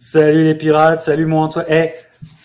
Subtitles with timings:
[0.00, 1.66] Salut les pirates, salut mon Antoine.
[1.68, 1.90] Hey,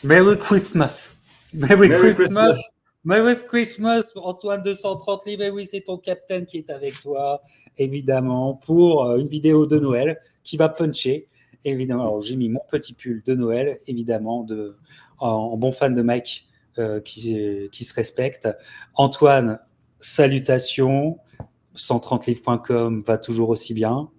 [0.04, 1.12] Merry Christmas.
[1.54, 2.57] Merry, Christmas.
[3.04, 5.44] Merry Christmas, Antoine 230 livres.
[5.44, 7.44] Et oui, c'est ton capitaine qui est avec toi,
[7.78, 11.27] évidemment, pour euh, une vidéo de Noël qui va puncher.
[11.63, 14.75] Évidemment, alors j'ai mis mon petit pull de Noël, évidemment, de,
[15.20, 16.47] en, bon fan de Mike
[16.79, 18.49] euh, qui, qui se respecte.
[18.95, 19.59] Antoine,
[19.99, 21.20] salutations.
[21.75, 24.09] 130livres.com va toujours aussi bien.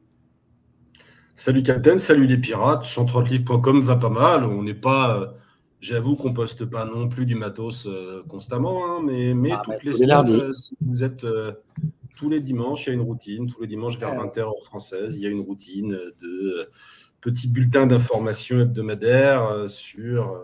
[1.37, 2.85] Salut Captain, salut les pirates.
[2.85, 4.45] 130livres.com va pas mal.
[4.45, 5.21] On n'est pas.
[5.21, 5.27] Euh,
[5.81, 9.83] j'avoue qu'on poste pas non plus du matos euh, constamment, hein, mais, mais ah, toutes
[9.83, 11.27] les semaines, euh, vous êtes
[12.15, 13.51] tous les dimanches, il y a une routine.
[13.51, 16.69] Tous les dimanches vers 20h heure française, il y a une routine de
[17.21, 20.41] petits bulletins d'information hebdomadaires sur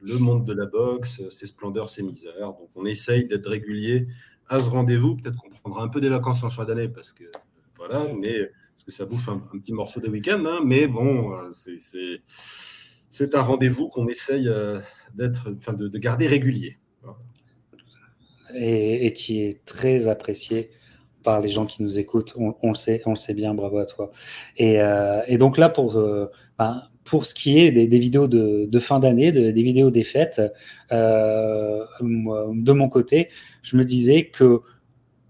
[0.00, 2.48] le monde de la boxe, ses splendeurs, ses misères.
[2.48, 4.08] Donc on essaye d'être régulier
[4.48, 5.14] à ce rendez-vous.
[5.14, 7.24] Peut-être qu'on prendra un peu des vacances en fin d'année parce que
[7.76, 8.50] voilà, mais
[8.82, 10.42] parce que ça bouffe un, petit morceau de week-end.
[10.44, 11.52] Hein, mais bon, euh,
[13.10, 14.80] c'est un rendez-vous qu'on essaye euh,
[15.14, 16.78] d'être, enfin, de, garder régulier.
[18.54, 20.70] Et, qui est très apprécié
[21.22, 22.34] par les gens qui nous écoutent.
[22.36, 23.54] On, le sait, on le sait bien.
[23.54, 24.10] Bravo à toi.
[24.56, 25.72] Et, euh, donc là,
[26.58, 30.42] ben, pour ce qui est des, vidéos de, fin d'année, des vidéos des fêtes,
[30.90, 33.28] de mon côté,
[33.62, 34.60] je me disais que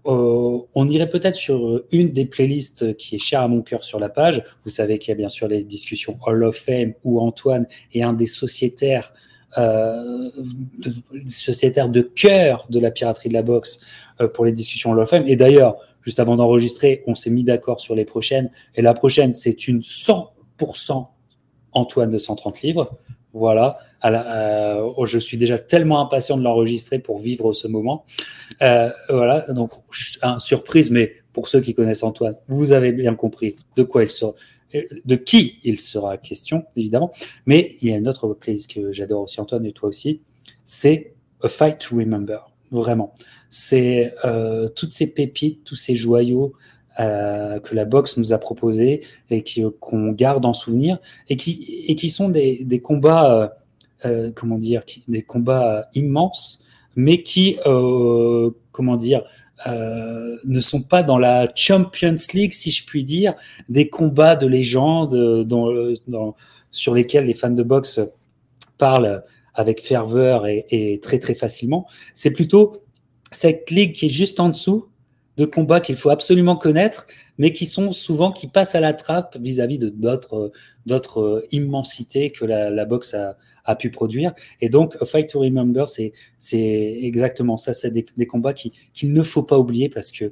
[0.05, 3.99] euh, on irait peut-être sur une des playlists qui est chère à mon cœur sur
[3.99, 4.43] la page.
[4.63, 8.01] Vous savez qu'il y a bien sûr les discussions Hall of Fame où Antoine est
[8.01, 9.13] un des sociétaires,
[9.57, 10.29] euh,
[10.79, 10.93] de,
[11.27, 13.79] sociétaires de cœur de la piraterie de la boxe
[14.19, 15.23] euh, pour les discussions Hall of Fame.
[15.27, 18.51] Et d'ailleurs, juste avant d'enregistrer, on s'est mis d'accord sur les prochaines.
[18.75, 21.07] Et la prochaine, c'est une 100%
[21.75, 22.97] Antoine de 130 livres.
[23.33, 23.79] Voilà.
[24.05, 28.05] Euh, oh, je suis déjà tellement impatient de l'enregistrer pour vivre ce moment.
[28.61, 29.51] Euh, voilà.
[29.51, 29.71] Donc,
[30.39, 34.33] surprise, mais pour ceux qui connaissent Antoine, vous avez bien compris de quoi il sera,
[35.05, 37.11] de qui il sera question, évidemment.
[37.45, 40.21] Mais il y a une autre playlist que j'adore aussi, Antoine, et toi aussi.
[40.63, 42.51] C'est A Fight to Remember.
[42.71, 43.13] Vraiment.
[43.49, 46.53] C'est euh, toutes ces pépites, tous ces joyaux,
[46.97, 49.43] que la boxe nous a proposés et
[49.79, 53.57] qu'on garde en souvenir et qui, et qui sont des, des combats
[54.05, 56.65] euh, comment dire, des combats immenses,
[56.97, 59.23] mais qui, euh, comment dire,
[59.65, 63.33] euh, ne sont pas dans la Champions League, si je puis dire,
[63.69, 65.47] des combats de légende
[66.69, 68.01] sur lesquels les fans de boxe
[68.77, 69.23] parlent
[69.53, 71.87] avec ferveur et, très très facilement.
[72.13, 72.83] C'est plutôt
[73.31, 74.89] cette ligue qui est juste en dessous
[75.37, 77.07] de combats qu'il faut absolument connaître,
[77.37, 80.51] mais qui sont souvent qui passent à la trappe vis-à-vis d'autres
[80.85, 84.33] d'autres immensités que la, boxe a, pu produire.
[84.61, 86.13] Et donc, A Fight to Remember, c'est
[86.51, 87.73] exactement ça.
[87.73, 90.31] C'est des, combats qu'il ne faut pas oublier parce que euh,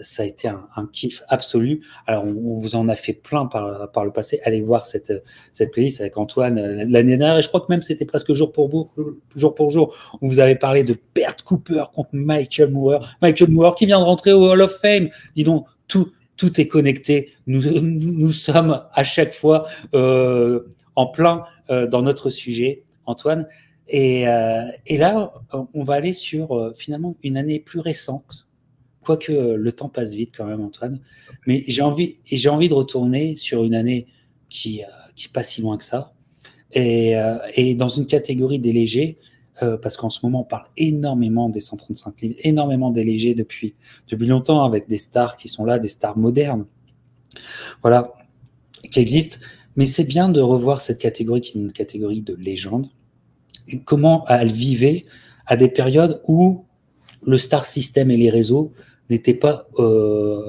[0.00, 1.82] ça a été un, kiff absolu.
[2.06, 4.40] Alors, on, vous en a fait plein par, par le passé.
[4.44, 5.12] Allez voir cette,
[5.52, 7.38] cette playlist avec Antoine euh, l'année dernière.
[7.38, 8.90] Et je crois que même c'était presque jour pour,
[9.34, 9.94] jour pour jour.
[10.20, 13.08] On vous avait parlé de Bert Cooper contre Michael Moore.
[13.22, 15.08] Michael Moore qui vient de rentrer au Hall of Fame.
[15.34, 17.32] Dis donc, tout, tout est connecté.
[17.46, 20.60] Nous, nous sommes à chaque fois euh,
[20.94, 23.46] en plein euh, dans notre sujet, Antoine.
[23.88, 28.45] Et, euh, et, là, on va aller sur euh, finalement une année plus récente,
[29.06, 31.00] quoique le temps passe vite quand même, Antoine.
[31.46, 34.06] Mais j'ai envie, et j'ai envie de retourner sur une année
[34.48, 34.82] qui
[35.14, 36.12] qui pas si loin que ça,
[36.72, 37.14] et,
[37.54, 39.16] et dans une catégorie des légers,
[39.80, 43.74] parce qu'en ce moment on parle énormément des 135 livres, énormément des légers depuis
[44.08, 46.66] depuis longtemps, avec des stars qui sont là, des stars modernes,
[47.80, 48.12] voilà,
[48.90, 49.38] qui existent.
[49.76, 52.88] Mais c'est bien de revoir cette catégorie qui est une catégorie de légende.
[53.84, 55.04] Comment elle vivait
[55.46, 56.64] à des périodes où
[57.24, 58.72] le star system et les réseaux
[59.10, 60.42] n'étaient pas, euh,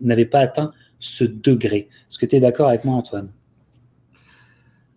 [0.00, 1.88] n'avaient pas atteint ce degré.
[2.08, 3.30] Est-ce que tu es d'accord avec moi, Antoine?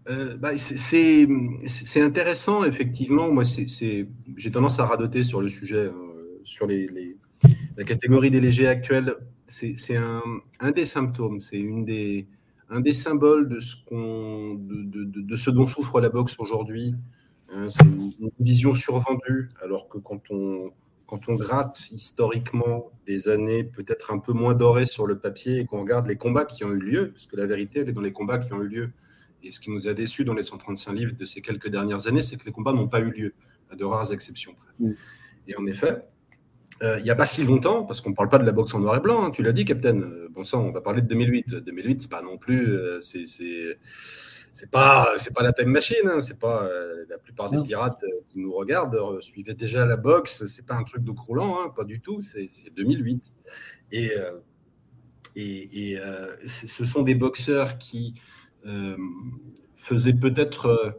[0.07, 3.31] Euh, bah, c'est intéressant, effectivement.
[3.31, 6.88] Moi, j'ai tendance à radoter sur le sujet, euh, sur les,
[7.75, 9.16] la catégorie des légers actuels.
[9.47, 11.85] C'est un, des symptômes, c'est une
[12.72, 13.75] un des symboles de ce,
[14.55, 16.96] de, ce dont souffre la boxe aujourd'hui.
[17.53, 20.72] Hein, c'est une, vision survendue, alors que quand on,
[21.07, 25.66] quand on gratte historiquement des années peut-être un peu moins dorées sur le papier et
[25.66, 28.02] qu'on regarde les combats qui ont eu lieu, parce que la vérité, elle est dans
[28.02, 28.90] les combats qui ont eu lieu.
[29.43, 32.23] Et ce qui nous a déçus dans les 135 livres de ces quelques dernières années,
[32.23, 33.34] c'est que les combats n'ont pas eu lieu,
[33.72, 34.91] à de rares exceptions mm.
[35.47, 36.03] Et en effet,
[36.81, 38.73] euh, il n'y a pas si longtemps, parce qu'on ne parle pas de la boxe
[38.73, 40.02] en noir et blanc, hein, tu l'as dit, Captain.
[40.02, 41.55] Euh, bon sang, on va parler de 2008.
[41.55, 42.75] 2008, c'est pas non plus.
[42.75, 43.78] Euh, c'est
[44.55, 46.69] c'est pas c'est pas la time machine hein, c'est pas
[47.09, 51.03] la plupart des pirates qui nous regardent suivaient déjà la boxe c'est pas un truc
[51.03, 53.34] de croulant hein, pas du tout c'est 2008
[53.91, 54.11] et
[55.35, 55.99] et, et
[56.47, 58.13] ce sont des boxeurs qui
[59.73, 60.97] faisait peut-être.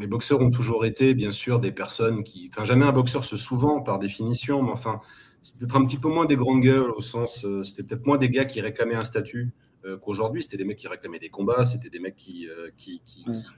[0.00, 2.50] les boxeurs ont toujours été, bien sûr, des personnes qui.
[2.50, 5.02] Enfin, jamais un boxeur se souvent, par définition, mais enfin,
[5.42, 7.46] c'était peut-être un petit peu moins des grandes gueules, au sens.
[7.64, 9.52] c'était peut-être moins des gars qui réclamaient un statut.
[9.86, 10.42] Euh, qu'aujourd'hui.
[10.42, 13.02] C'était des mecs qui réclamaient des combats, c'était des mecs qui, euh, qui,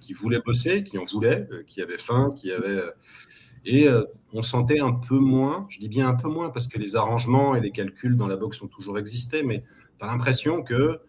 [0.01, 2.83] qui, voulaient bosser, qui en voulaient, euh, qui avaient faim, qui avaient.
[3.65, 3.89] Et
[4.33, 7.57] on sentait un peu moins, je dis bien un peu moins parce que les arrangements
[7.57, 9.65] et les calculs dans la boxe ont toujours existé, mais
[9.99, 11.01] tu as l'impression que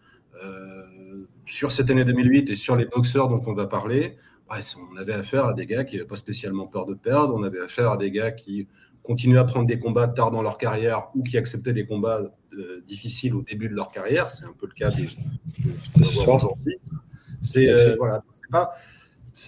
[1.46, 4.16] sur cette année 2008 et sur les boxeurs dont on va parler,
[4.50, 7.60] on avait affaire à des gars qui n'avaient pas spécialement peur de perdre, on avait
[7.60, 8.66] affaire à des gars qui
[9.08, 12.82] continuaient à prendre des combats tard dans leur carrière ou qui acceptaient des combats euh,
[12.86, 14.28] difficiles au début de leur carrière.
[14.28, 16.76] C'est un peu le cas de, de, aujourd'hui.
[17.40, 18.72] C'est euh, voilà, pas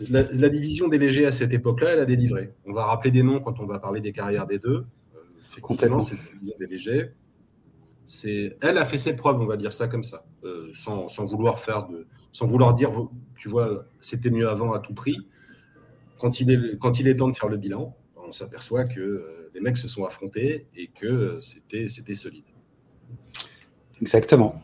[0.08, 2.54] la, division des légers à cette époque-là, elle a délivré.
[2.64, 4.86] On va rappeler des noms quand on va parler des carrières des deux.
[5.14, 7.10] Euh, c'est complètement cette division des légers.
[8.06, 10.24] C'est, elle a fait ses preuves, on va dire ça comme ça,
[10.72, 12.90] sans, sans, vouloir faire de, sans vouloir dire,
[13.36, 15.18] tu vois, c'était mieux avant à tout prix.
[16.18, 19.64] Quand il est, quand il est temps de faire le bilan, on s'aperçoit que les
[19.64, 22.44] mecs se sont affrontés et que c'était, c'était solide.
[24.00, 24.62] Exactement.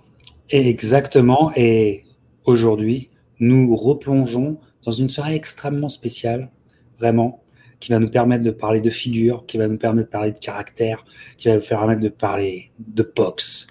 [0.49, 1.53] Exactement.
[1.55, 2.05] Et
[2.45, 6.51] aujourd'hui, nous replongeons dans une soirée extrêmement spéciale,
[6.99, 7.43] vraiment,
[7.79, 10.39] qui va nous permettre de parler de figures, qui va nous permettre de parler de
[10.39, 11.05] caractère,
[11.37, 13.67] qui va nous permettre de parler de boxe.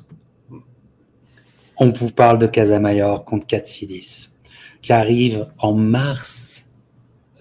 [1.77, 4.29] On vous parle de Casamayor contre Katsidis,
[4.81, 6.69] qui arrive en mars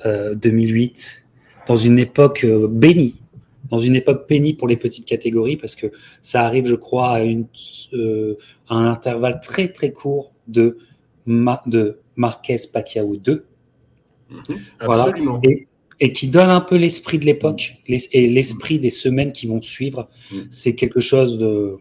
[0.05, 3.21] 2008, euh, dans une époque euh, bénie
[3.71, 5.89] dans une époque pénible pour les petites catégories parce que
[6.23, 7.47] ça arrive, je crois, à, une,
[7.93, 8.37] euh,
[8.69, 10.79] un intervalle très très court de,
[11.27, 13.47] de Marquez Pacquiao 2.
[14.31, 14.41] Mhm.
[14.81, 15.41] Absolument.
[16.01, 20.09] Et, qui donne un peu l'esprit de l'époque et l'esprit des semaines qui vont suivre.
[20.31, 20.47] Mhm.
[20.51, 21.77] C'est quelque chose de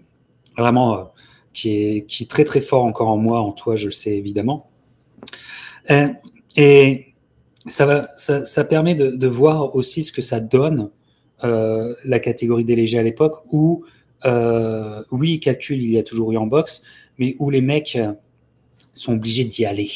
[0.58, 1.04] vraiment euh,
[1.52, 4.16] qui, est, qui est très très fort encore en moi, en toi, je le sais
[4.16, 4.70] évidemment.
[5.92, 6.08] Euh,
[6.56, 7.14] et
[7.68, 10.90] ça, va, ça, ça permet de, de, voir aussi ce que ça donne
[11.44, 13.84] euh, la catégorie des légers à l'époque où,
[14.26, 16.84] euh, oui, calcul, il y a toujours eu en boxe,
[17.18, 18.14] mais où les mecs euh,
[18.94, 19.92] sont obligés d'y aller.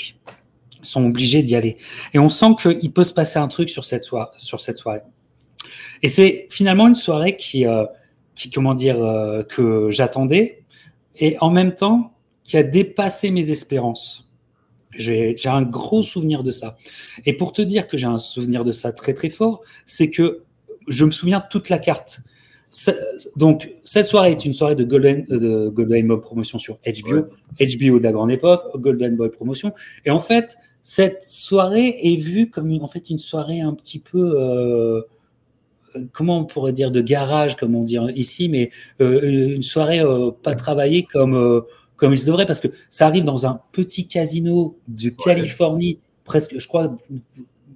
[0.81, 1.77] Sont obligés d'y aller.
[2.13, 4.29] Et on sent qu'il peut se passer un truc sur cette, soirée.
[4.37, 5.01] Sur cette soirée.
[6.03, 7.65] Et c'est finalement une soirée qui,
[8.35, 8.97] qui comment dire,
[9.49, 10.63] que j'attendais
[11.15, 12.13] et en même temps
[12.43, 14.29] qui a dépassé mes espérances.
[14.91, 16.77] J'ai un gros souvenir de ça.
[17.25, 20.43] Et pour te dire que j'ai un souvenir de ça très très fort, c'est que
[20.87, 22.21] je me souviens de toute la carte.
[23.35, 27.27] Donc, cette soirée est une soirée de Golden, de Golden Boy Promotion sur HBO,
[27.59, 29.73] HBO de la grande époque, Golden Boy Promotion.
[30.05, 33.99] Et en fait, cette soirée est vue comme une, en fait une soirée un petit
[33.99, 35.01] peu, euh,
[36.11, 40.31] comment on pourrait dire, de garage, comme on dit ici, mais euh, une soirée euh,
[40.31, 41.63] pas travaillée comme,
[41.95, 46.59] comme il se devrait, parce que ça arrive dans un petit casino de Californie, presque,
[46.59, 46.95] je crois,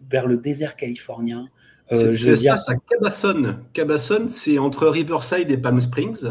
[0.10, 1.48] vers le désert californien.
[1.92, 2.14] Euh,
[2.50, 3.56] à Cabasson.
[3.74, 6.26] Cabasson, c'est entre Riverside et Palm Springs.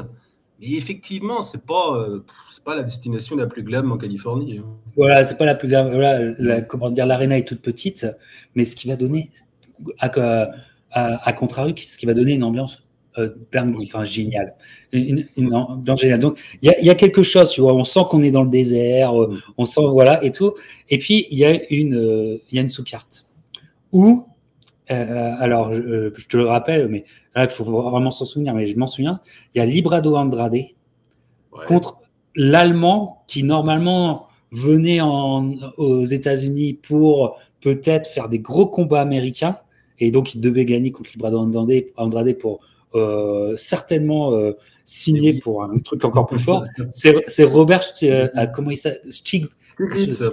[0.62, 2.24] Et effectivement, c'est pas, euh,
[2.64, 4.58] pas la destination la plus glam en Californie.
[4.58, 4.62] Hein.
[4.96, 5.90] Voilà, c'est pas la plus glam.
[5.90, 8.06] Voilà, la, comment dire, l'arena est toute petite,
[8.54, 9.30] mais ce qui va donner,
[9.98, 10.10] à,
[10.90, 12.82] à, à contrario, ce qui va donner une ambiance
[13.18, 13.34] euh,
[13.82, 14.54] enfin géniale,
[14.92, 16.20] une, ambiance géniale.
[16.20, 18.50] Donc il y, y a, quelque chose, tu vois, on sent qu'on est dans le
[18.50, 20.54] désert, euh, on sent voilà et tout.
[20.88, 23.26] Et puis il y a une, il y a une sous-carte
[23.92, 24.26] où
[24.90, 27.04] euh, alors, euh, je te le rappelle, mais
[27.35, 29.20] là, il faut vraiment s'en souvenir, mais je m'en souviens.
[29.54, 30.56] Il y a Librado Andrade
[31.66, 31.99] contre
[32.35, 39.59] l'Allemand qui, normalement, venait aux États-Unis pour peut-être faire des gros combats américains.
[39.99, 42.61] Et donc, il devait gagner contre Librado Andrade pour
[42.94, 44.32] euh, certainement
[44.85, 46.64] signer pour un truc encore plus fort.
[46.90, 47.82] C'est Robert,
[48.54, 50.25] comment il s'appelle Stiglitz.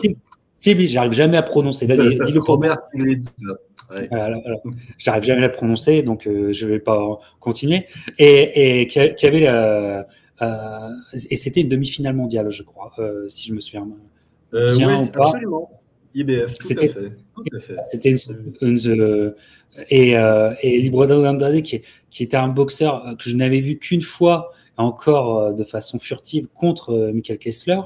[0.92, 1.86] J'arrive jamais à prononcer.
[1.86, 3.34] Vas-y, dis-le Robert Stiglitz.
[4.98, 7.86] J'arrive jamais à la prononcer, donc euh, je vais pas continuer.
[8.18, 10.04] Et, et qui, avait euh,
[10.42, 10.90] euh,
[11.30, 12.94] et c'était une demi-finale mondiale, je crois,
[13.30, 14.88] si je me souviens bien.
[14.88, 15.72] oui, absolument.
[16.14, 16.92] IBF, tout c'était,
[17.86, 18.16] C'était
[18.62, 19.34] une,
[19.90, 24.52] et, et Librado Andrade, qui, qui était un boxeur que je n'avais vu qu'une fois,
[24.78, 27.80] encore de façon furtive, contre Michael Kessler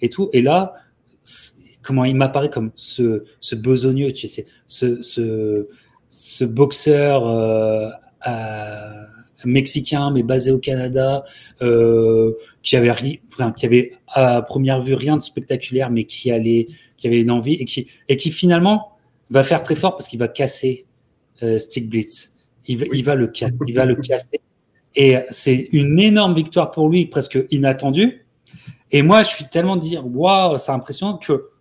[0.00, 0.30] et tout.
[0.32, 0.74] Et là,
[1.82, 5.68] comment il m'apparaît comme ce, ce besogneux, tu sais, ce, ce,
[6.10, 7.90] ce boxeur euh,
[9.44, 11.24] mexicain mais basé au Canada,
[11.62, 12.90] euh, qui avait
[13.28, 17.30] enfin, qui avait à première vue rien de spectaculaire, mais qui allait, qui avait une
[17.30, 18.92] envie et qui et qui finalement
[19.30, 20.86] va faire très fort parce qu'il va casser
[21.42, 22.34] euh, Stick Blitz.
[22.68, 23.32] Il, va, il va le
[23.66, 24.40] il va le casser.
[24.94, 28.26] Et c'est une énorme victoire pour lui, presque inattendue.
[28.90, 31.51] Et moi, je suis tellement dire, waouh, c'est impressionnant que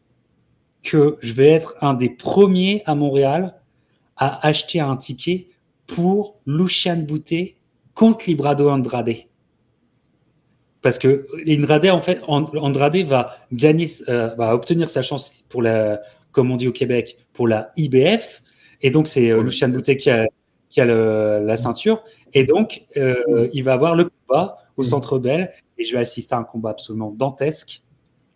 [0.84, 3.56] que je vais être un des premiers à Montréal
[4.18, 5.48] à acheter un ticket
[5.88, 7.56] pour Lucian Boutet
[7.94, 9.16] contre Librado Andrade.
[10.82, 16.02] Parce que Andrade, en fait, Andrade va gagner, euh, va obtenir sa chance pour la,
[16.32, 18.42] comme on dit au Québec, pour la IBF.
[18.82, 20.26] Et donc, c'est euh, Lucian Boutet qui a,
[20.70, 22.04] qui a la ceinture.
[22.34, 25.54] Et donc, euh, il va avoir le combat au Centre Bell.
[25.78, 27.84] Et je vais assister à un combat absolument dantesque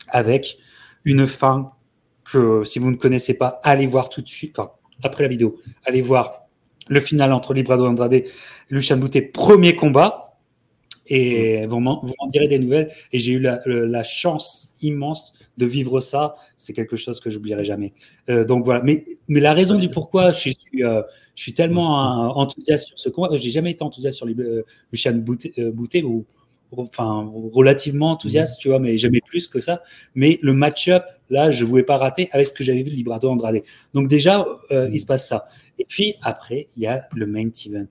[0.10, 0.58] avec
[1.04, 1.72] une fin
[2.32, 4.58] que, si vous ne connaissez pas, allez voir tout de suite,
[5.04, 6.46] après la vidéo, allez voir
[6.88, 8.26] le final entre Librado Andrade et
[8.70, 10.22] Lucian Boutet, premier combat.
[11.08, 12.02] Et vous m'en
[12.32, 12.92] direz des nouvelles.
[13.12, 16.36] Et j'ai eu la, chance immense de vivre ça.
[16.58, 17.94] C'est quelque chose que j'oublierai jamais.
[18.30, 18.82] Euh, donc voilà.
[18.82, 21.04] Mais, mais la raison du pourquoi je suis, euh,
[21.36, 25.54] je suis tellement enthousiaste sur ce combat, j'ai jamais été enthousiaste sur euh, Lucian Boutet,
[25.72, 26.26] Boutet ou,
[26.76, 29.84] enfin relativement enthousiaste, tu vois, mais jamais plus que ça.
[30.16, 32.96] Mais le match-up, là, je ne voulais pas rater avec ce que j'avais vu de
[32.96, 33.62] Librado Andrade.
[33.94, 35.48] Donc déjà, il se passe ça.
[35.80, 37.88] Et puis après, il y a le main event.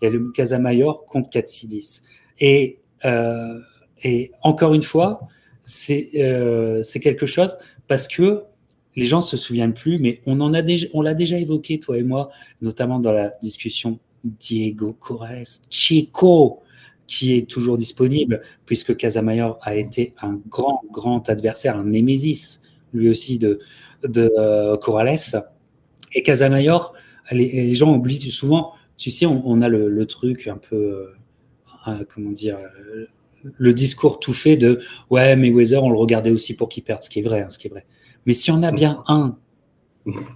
[0.00, 2.02] Il y a le Casamayor contre Katsidis.
[2.40, 3.58] Et, euh,
[4.02, 5.20] et encore une fois,
[5.62, 7.56] c'est euh, quelque chose
[7.88, 8.42] parce que
[8.96, 12.30] les gens ne se souviennent plus, mais on l'a déjà évoqué, toi et moi,
[12.62, 16.60] notamment dans la discussion Diego Corrales, Chico,
[17.06, 22.62] qui est toujours disponible, puisque Casamayor a été un grand, grand adversaire, un némésis,
[22.94, 23.60] lui aussi, de,
[24.02, 25.16] de euh, Corrales.
[26.14, 26.94] Et Casamayor,
[27.32, 31.14] les, gens oublient souvent, tu sais, on, a le, truc un peu, euh,
[31.88, 32.58] euh, comment dire,
[33.42, 37.02] le discours tout fait de ouais, mais Weather, on le regardait aussi pour qu'il perde,
[37.02, 37.84] ce qui est vrai, hein, ce qui est vrai.
[38.26, 39.36] Mais si on a bien un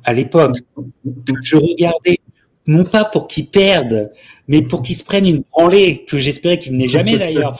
[0.04, 0.58] à l'époque
[1.04, 2.18] que je regardais
[2.66, 4.12] non pas pour qu'il perde,
[4.46, 7.58] mais pour qu'il se prenne une branlée que j'espérais qu'il n'ait jamais d'ailleurs.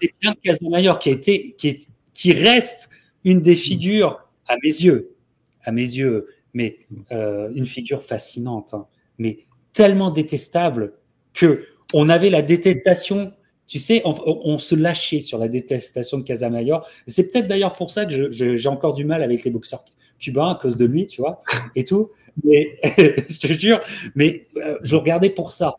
[0.00, 1.78] C'est bien Casamayor qui a qui,
[2.14, 2.88] qui reste
[3.28, 5.14] une des figures à mes yeux,
[5.62, 6.78] à mes yeux, mais
[7.12, 8.86] euh, une figure fascinante, hein.
[9.18, 9.40] mais
[9.74, 10.94] tellement détestable
[11.34, 13.32] que on avait la détestation.
[13.66, 16.88] Tu sais, on, se lâchait sur la détestation de Casamayor.
[17.06, 19.84] C'est peut-être d'ailleurs pour ça que j'ai encore du mal avec les boxeurs
[20.18, 21.42] cubains à cause de lui, tu vois,
[21.74, 22.08] et tout.
[22.44, 22.78] Mais
[23.28, 23.80] je te jure,
[24.14, 25.76] mais euh, je le regardais pour ça.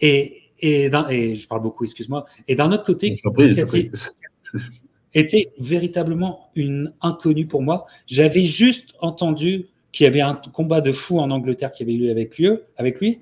[0.00, 2.26] Et, et, et je parle beaucoup, excuse-moi.
[2.46, 3.14] Et d'un autre côté,
[5.14, 7.86] était véritablement une inconnue pour moi.
[8.06, 12.10] J'avais juste entendu qu'il y avait un combat de fou en Angleterre qui avait eu
[12.10, 13.20] avec lui, avec lui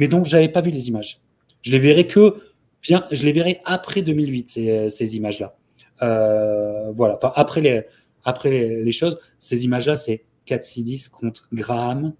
[0.00, 1.20] mais dont je n'avais pas vu les images.
[1.60, 2.36] Je les verrai que
[2.82, 5.54] bien, je les verrai après 2008 ces, ces images-là.
[6.00, 7.16] Euh, voilà.
[7.16, 7.82] Enfin après les
[8.24, 12.14] après les, choses, ces images-là, c'est Katsidis contre Graham,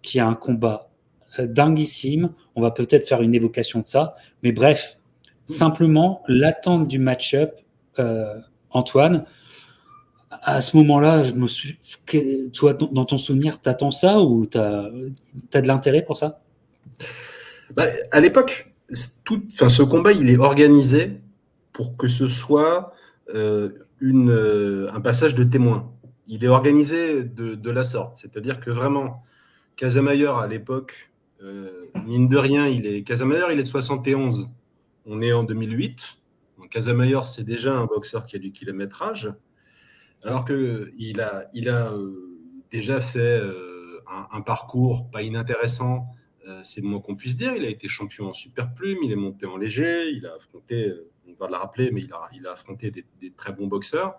[0.00, 0.90] qui a un combat
[1.38, 2.32] euh, dinguissime.
[2.54, 4.98] On va peut-être faire une évocation de ça, mais bref,
[5.44, 7.54] simplement l'attente du match-up,
[7.98, 8.34] euh,
[8.76, 9.24] Antoine
[10.42, 11.78] à ce moment-là, je me suis.
[12.52, 16.40] Toi, dans ton souvenir, t'attends ça ou tu as, de l'intérêt pour ça?
[17.74, 18.72] Bah, À l'époque,
[19.52, 21.20] enfin, ce combat, il est organisé
[21.72, 22.92] pour que ce soit
[23.34, 23.70] euh,
[24.02, 25.92] euh, un passage de témoin.
[26.28, 28.16] Il est organisé de, la sorte.
[28.16, 29.22] C'est-à-dire que vraiment,
[29.76, 31.10] Casamayor, à l'époque,
[31.42, 33.02] euh, mine de rien, il est.
[33.02, 34.48] Casamayor, il est de 71.
[35.06, 36.18] On est en 2008.
[36.68, 39.32] Casamayor, c'est déjà un boxeur qui a du kilométrage.
[40.22, 42.38] Alors qu'il a, il a euh,
[42.70, 44.00] déjà fait euh,
[44.32, 46.08] un, parcours pas inintéressant,
[46.48, 47.54] euh, c'est le moins qu'on puisse dire.
[47.54, 50.92] Il a été champion en super plume, il est monté en léger, il a affronté,
[51.28, 54.16] on va le rappeler, mais il a, il a affronté des, très bons boxeurs.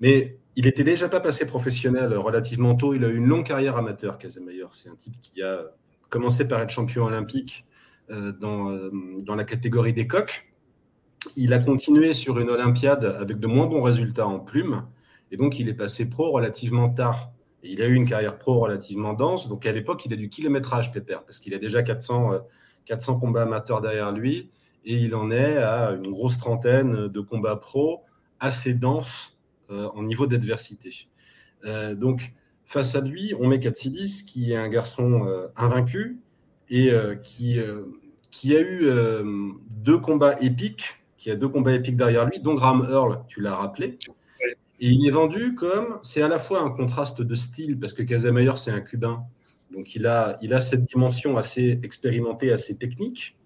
[0.00, 2.94] Mais il était déjà pas passé professionnel relativement tôt.
[2.94, 4.66] Il a eu une longue carrière amateur, Casemayer.
[4.70, 5.64] C'est un type qui a
[6.08, 7.66] commencé par être champion olympique
[8.08, 10.48] dans, dans la catégorie des coqs.
[11.36, 14.86] Il a continué sur une Olympiade avec de moins bons résultats en plume.
[15.30, 17.30] Et donc, il est passé pro relativement tard.
[17.62, 19.48] Et il a eu une carrière pro relativement dense.
[19.48, 22.40] Donc, à l'époque, il a du kilométrage, Pépère, parce qu'il a déjà 400,
[22.84, 24.50] 400 euh, combats amateurs derrière lui.
[24.84, 28.04] Et il en est à une grosse trentaine de combats pro
[28.40, 29.36] assez denses
[29.70, 31.08] euh, en niveau d'adversité.
[31.64, 32.32] Euh, donc,
[32.64, 36.20] face à lui, on met Katsidis, qui est un garçon invaincu
[36.68, 36.92] et
[37.24, 37.58] qui,
[38.30, 38.90] qui a eu
[39.70, 43.56] deux combats épiques, qui a deux combats épiques derrière lui, dont Graham Earl, tu l'as
[43.56, 43.98] rappelé.
[44.80, 48.02] Et il est vendu comme, c'est à la fois un contraste de style, parce que
[48.04, 49.24] Casamayor, c'est un Cubain,
[49.72, 53.36] donc il a, il a cette dimension assez expérimentée, assez technique,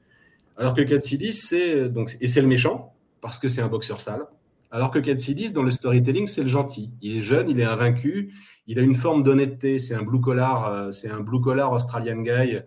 [0.58, 4.26] alors que Katsidis, c'est, donc, et c'est le méchant, parce que c'est un boxeur sale,
[4.70, 6.90] alors que Katsidis, dans le storytelling, c'est le gentil.
[7.00, 8.34] Il est jeune, il est invaincu,
[8.66, 12.20] il a une forme d'honnêteté, c'est un blue collar, euh, c'est un blue collar australian
[12.22, 12.60] guy,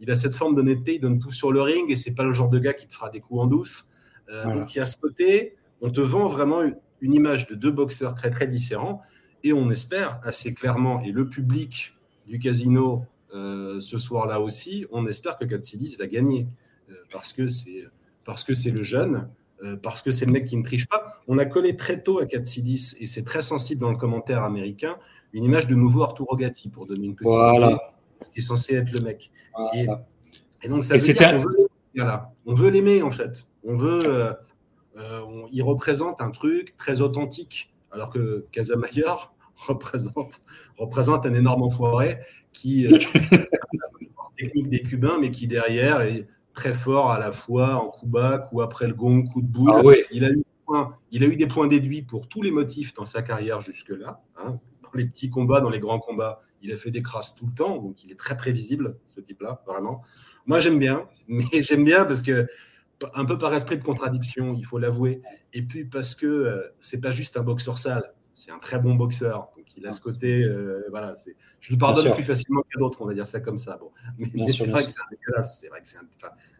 [0.00, 2.32] il a cette forme d'honnêteté, il donne tout sur le ring, et c'est pas le
[2.32, 3.88] genre de gars qui te fera des coups en douce.
[4.28, 6.62] Euh, donc il y a ce côté, on te vend vraiment
[7.00, 9.02] une image de deux boxeurs très très différents.
[9.44, 11.94] et on espère assez clairement, et le public
[12.28, 16.46] du casino ce soir-là aussi, on espère que Katsidis va gagner
[17.10, 17.88] parce que c'est
[18.24, 19.28] parce que c'est le jeune,
[19.82, 21.20] parce que c'est le mec qui ne triche pas.
[21.26, 24.96] On a collé très tôt à Katsidis, et c'est très sensible dans le commentaire américain,
[25.32, 27.70] une image de nouveau Arturo Rogati pour donner une petite voilà.
[27.70, 27.76] idée,
[28.20, 29.30] ce qui est censé être le mec.
[29.74, 29.86] Et,
[30.68, 31.68] donc ça veut dire qu'on veut,
[32.46, 33.46] on veut l'aimer en fait.
[33.64, 34.32] On veut, euh,
[34.96, 35.20] euh,
[35.52, 39.34] il représente un truc très authentique, alors que Casamayor
[39.66, 40.42] représente,
[40.76, 42.18] représente un énorme enfoiré
[42.52, 42.98] qui euh,
[44.38, 48.10] technique des Cubains, mais qui derrière est très fort à la fois en coup
[48.48, 49.70] coup après le gong, coup de boule.
[49.72, 50.42] Ah il, a eu,
[51.10, 54.20] il a eu des points déduits pour tous les motifs dans sa carrière jusque-là.
[54.36, 54.58] Hein
[54.94, 57.78] les petits combats, dans les grands combats, il a fait des crasses tout le temps,
[57.78, 60.02] donc il est très prévisible, ce type-là, vraiment.
[60.46, 62.46] Moi, j'aime bien, mais j'aime bien parce que,
[63.14, 65.22] un peu par esprit de contradiction, il faut l'avouer,
[65.52, 68.94] et puis parce que euh, c'est pas juste un boxeur sale, c'est un très bon
[68.94, 69.50] boxeur.
[69.56, 71.12] Donc il a ce côté, euh, voilà,
[71.60, 73.76] je le pardonne plus facilement qu'à d'autres, on va dire ça comme ça.
[73.76, 73.90] Bon.
[74.18, 75.88] Mais, c'est vrai que c'est dégueulasse, c'est vrai que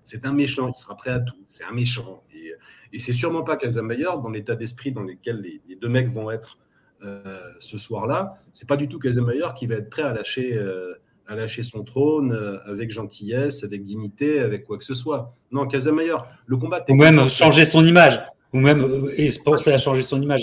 [0.02, 2.24] c'est un, méchant, il sera prêt à tout, c'est un méchant.
[2.34, 2.52] Et,
[2.92, 6.58] et c'est sûrement pas Casamayor dans l'état d'esprit dans lequel les, deux mecs vont être
[7.04, 10.94] euh, ce soir-là, c'est pas du tout Casemiro qui va être prêt à lâcher, euh,
[11.26, 15.33] à lâcher son trône euh, avec gentillesse, avec dignité, avec quoi que ce soit.
[15.50, 16.85] Non, Casemiro, le combat.
[16.88, 18.21] Ou même changer son image.
[18.52, 20.43] Ou même et penser à changer son image.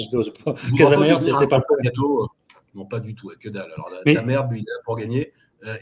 [0.77, 1.91] Casemiro, c'est pas le problème.
[2.75, 3.71] Non, pas du tout, que dalle.
[3.73, 5.33] Alors, la, merde, lui, il a pour gagner.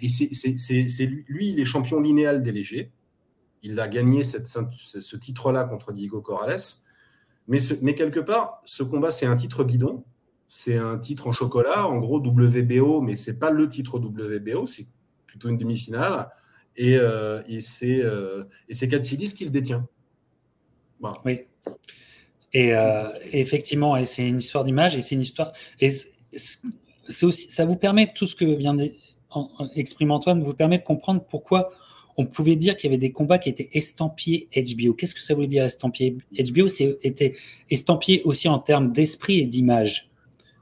[0.01, 2.91] et c'est lui, il est champion linéal des légers.
[3.63, 6.57] Il a gagné cette, ce titre-là contre Diego Corrales.
[7.47, 10.03] Mais, mais quelque part, ce combat, c'est un titre bidon
[10.47, 14.85] c'est un titre en chocolat, en gros WBO, mais c'est pas le titre WBO, c'est
[15.25, 16.29] plutôt une demi-finale.
[16.77, 19.87] Et, euh, et c'est euh, qui le détient.
[21.25, 21.41] Oui.
[22.53, 25.51] Et, euh, effectivement, c'est une histoire d'image, et c'est une histoire.
[25.81, 25.91] Et
[26.31, 31.23] c'est aussi, ça vous permet, tout ce que vient d'exprimer Antoine, vous permet de comprendre
[31.27, 31.69] pourquoi
[32.15, 34.93] on pouvait dire qu'il y avait des combats qui étaient estampillés HBO.
[34.93, 37.35] Qu'est-ce que ça voulait dire estampillé HBO C'était
[37.69, 40.09] estampillé aussi en termes d'esprit et d'image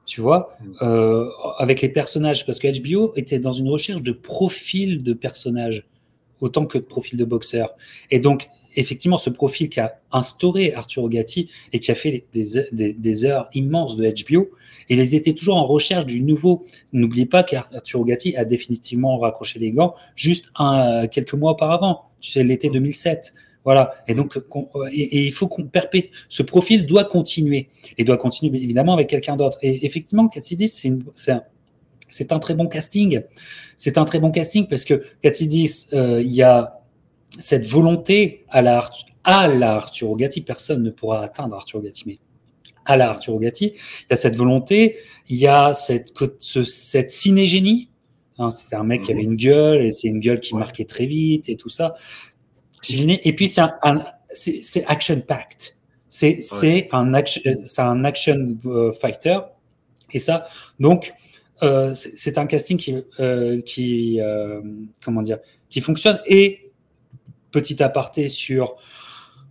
[0.05, 0.73] tu vois, mm.
[0.81, 5.87] euh, avec les personnages, parce que HBO était dans une recherche de profil de personnages
[6.41, 7.71] autant que de profil de boxeur.
[8.11, 12.93] Et donc, effectivement, ce profil qui a instauré Arthur Gatti et qui a fait des,
[12.93, 14.49] des, heures immenses de HBO,
[14.89, 16.65] et ils étaient toujours en recherche du nouveau.
[16.93, 22.43] N'oubliez pas qu'Arthur Gatti a définitivement raccroché les gants juste un, quelques mois auparavant, c'est
[22.43, 23.33] l'été 2007.
[23.65, 23.95] Voilà.
[24.07, 24.37] Et donc,
[24.91, 26.09] et, il faut qu'on perpétue.
[26.29, 27.69] Ce profil doit continuer.
[27.97, 29.57] Et doit continuer, évidemment, avec quelqu'un d'autre.
[29.61, 31.43] Et effectivement, Katsidis, c'est un,
[32.07, 33.21] c'est un très bon casting.
[33.75, 36.79] C'est un très bon casting parce que Katsidis, euh, il y a
[37.39, 38.89] cette volonté à la,
[39.23, 40.41] à la Arturo Gatti.
[40.41, 42.19] Personne ne pourra atteindre Arturo Gatti, mais
[42.85, 44.97] à la Arturo Gatti, il y a cette volonté,
[45.27, 47.89] il y a cette, cette cinégénie.
[48.37, 51.05] Hein, c'est un mec qui avait une gueule et c'est une gueule qui marquait très
[51.05, 51.95] vite et tout ça.
[52.89, 55.75] Et puis, c'est un, c'est action-packed.
[56.09, 56.39] C'est
[56.91, 57.41] un, action,
[57.77, 59.39] un action euh, fighter.
[60.13, 60.47] Et ça,
[60.79, 61.13] donc,
[61.63, 64.19] euh, c'est un casting qui, euh, qui
[65.03, 66.21] comment dire, qui fonctionne.
[66.25, 66.71] Et
[67.51, 68.75] petit aparté sur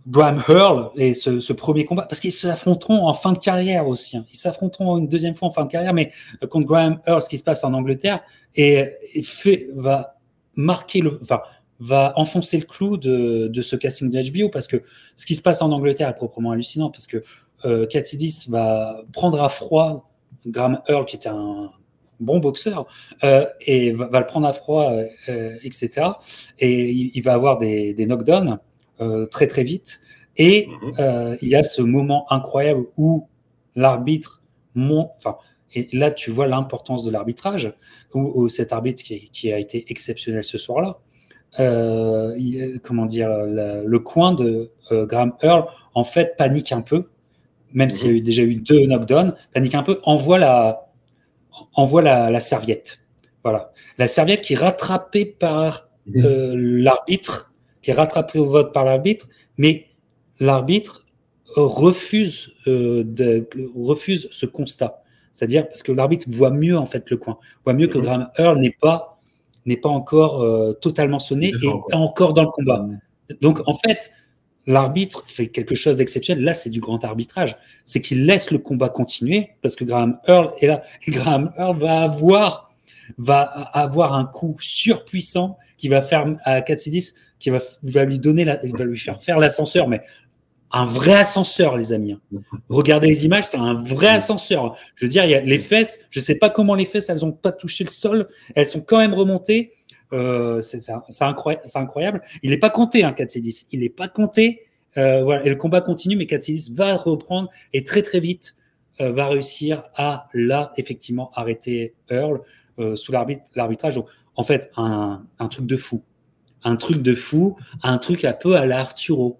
[0.07, 4.17] Graham Hurl et ce, premier combat, parce qu'ils s'affronteront en fin de carrière aussi.
[4.17, 4.25] Hein.
[4.31, 6.11] Ils s'affronteront une deuxième fois en fin de carrière, mais
[6.49, 8.21] contre Graham Hurl, ce qui se passe en Angleterre,
[8.55, 10.15] et, et fait, va
[10.55, 11.41] marquer le, enfin,
[11.79, 14.83] va enfoncer le clou de, de, ce casting de HBO parce que
[15.15, 17.23] ce qui se passe en Angleterre est proprement hallucinant parce que
[17.65, 20.09] euh, Katsidis va prendre à froid
[20.45, 21.71] Graham Earl qui était un
[22.19, 22.87] bon boxeur
[23.23, 24.93] euh, et va, le prendre à froid
[25.29, 26.11] euh, etc
[26.59, 28.59] et il, va avoir des, des knockdowns
[29.01, 29.99] euh, très très vite
[30.37, 30.93] et mhm.
[30.99, 33.27] euh, il y a ce moment incroyable où
[33.75, 34.41] l'arbitre
[34.75, 35.37] monte enfin
[35.73, 37.73] et là tu vois l'importance de l'arbitrage
[38.13, 40.99] où, cet arbitre qui, qui a été exceptionnel ce soir-là
[41.59, 47.09] euh, comment dire, le coin de euh, Graham Earl, en fait, panique un peu,
[47.73, 50.89] même s'il y a eu, déjà eu deux knockdowns, panique un peu, envoie la,
[51.73, 52.99] envoie la, serviette.
[53.43, 53.71] Voilà.
[53.97, 59.27] La serviette qui est rattrapée par euh, l'arbitre, qui est rattrapée au vote par l'arbitre,
[59.57, 59.87] mais
[60.39, 61.05] l'arbitre
[61.55, 65.01] refuse, de, refuse ce constat.
[65.31, 68.59] C'est-à-dire parce que l'arbitre voit mieux en fait le coin, voit mieux que Graham Earl
[68.59, 69.14] n'est pas
[69.65, 72.85] n'est pas encore euh, totalement sonné et encore dans le combat.
[73.41, 74.11] Donc en fait,
[74.67, 76.43] l'arbitre fait quelque chose d'exceptionnel.
[76.43, 77.57] Là, c'est du grand arbitrage.
[77.83, 80.83] C'est qu'il laisse le combat continuer parce que Graham Earl est là.
[81.07, 82.71] Et Graham Earl va avoir,
[83.17, 88.45] va avoir un coup surpuissant qui va faire à Katsidis, qui va, va lui donner,
[88.45, 90.01] la, il va lui faire faire l'ascenseur, mais
[90.71, 92.13] un vrai ascenseur, les amis.
[92.13, 92.39] Hein.
[92.69, 94.75] Regardez les images, c'est un vrai ascenseur.
[94.95, 97.09] Je veux dire, il y a les fesses, je ne sais pas comment les fesses,
[97.09, 99.73] elles n'ont pas touché le sol, elles sont quand même remontées.
[100.13, 103.67] Euh, c'est incroyable, Il n'est pas compté, hein, 4C10.
[103.71, 104.61] Il n'est pas compté.
[104.97, 105.45] Euh, voilà.
[105.45, 108.55] Et le combat continue, mais 4C10 va reprendre et très très vite
[109.01, 112.41] euh, va réussir à là, effectivement, arrêter Earl
[112.95, 114.01] sous l'arbitrage.
[114.35, 116.03] En fait, un, un truc de fou.
[116.65, 119.39] Un truc de fou, un truc un peu à la Arturo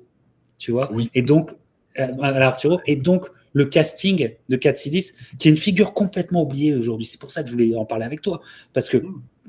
[0.65, 0.91] tu vois.
[0.91, 1.11] Oui.
[1.13, 1.51] Et donc,
[1.99, 7.05] euh, Arturo, et donc le casting de Katsidis, qui est une figure complètement oubliée aujourd'hui.
[7.05, 8.41] C'est pour ça que je voulais en parler avec toi,
[8.73, 8.97] parce que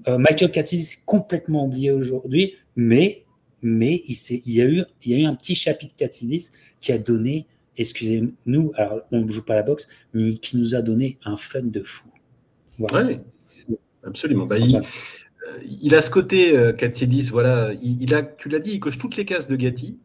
[0.08, 3.24] euh, Michael Katsidis est complètement oublié aujourd'hui, mais
[3.62, 6.50] mais il, il, y a eu, il y a eu un petit chapitre Katsidis
[6.82, 7.46] qui a donné,
[7.78, 11.62] excusez-nous, alors on ne joue pas la boxe, mais qui nous a donné un fun
[11.62, 12.10] de fou.
[12.78, 13.16] Oui,
[14.04, 14.44] absolument.
[14.44, 14.80] Bah, il, euh,
[15.82, 19.16] il, a ce côté, Katsidis, voilà, il, il, a, tu l'as dit, il coche toutes
[19.16, 19.96] les cases de Gatti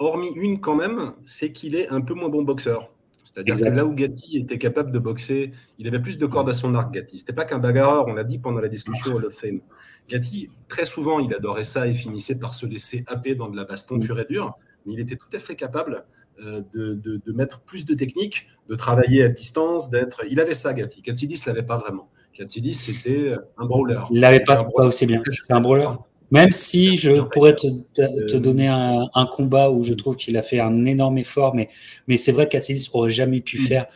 [0.00, 2.90] hormis une quand même, c'est qu'il est un peu moins bon boxeur.
[3.22, 6.52] C'est-à-dire que là où Gatti était capable de boxer, il avait plus de cordes à
[6.52, 7.18] son arc, Gatti.
[7.18, 9.60] C'était pas qu'un bagarreur, on l'a dit pendant la discussion Hall of Fame.
[10.08, 13.64] Gatti, très souvent, il adorait ça et finissait par se laisser happer dans de la
[13.64, 14.00] baston mm.
[14.00, 16.04] pure et dure, mais il était tout à fait capable
[16.44, 20.22] euh, de, mettre plus de technique, de travailler à distance, d'être.
[20.28, 21.02] Il avait ça, Gatti.
[21.02, 22.08] Katsidis ne l'avait pas vraiment.
[22.32, 24.00] Katsidis, c'était un brawler.
[24.10, 25.22] Il l'avait pas, pas aussi bien.
[25.30, 25.90] C'est un brawler.
[26.30, 30.42] Même si je pourrais te, te donner un, un, combat où je trouve qu'il a
[30.42, 31.68] fait un énorme effort, mais,
[32.06, 33.64] mais c'est vrai qu'Assis aurait jamais pu mm.
[33.64, 33.86] faire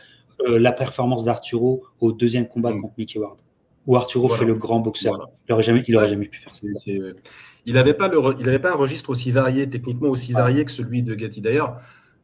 [0.41, 2.81] euh, la performance d'Arturo au deuxième combat mm.
[2.81, 3.37] contre Mickey Ward,
[3.87, 5.29] où Arturo fait le grand boxeur.
[5.47, 6.67] Il n'aurait jamais, il aurait jamais pu faire ça.
[7.65, 11.15] il n'avait pas, le, pas un registre aussi varié, techniquement aussi varié que celui de
[11.15, 11.39] Gatti.
[11.39, 11.77] D'ailleurs,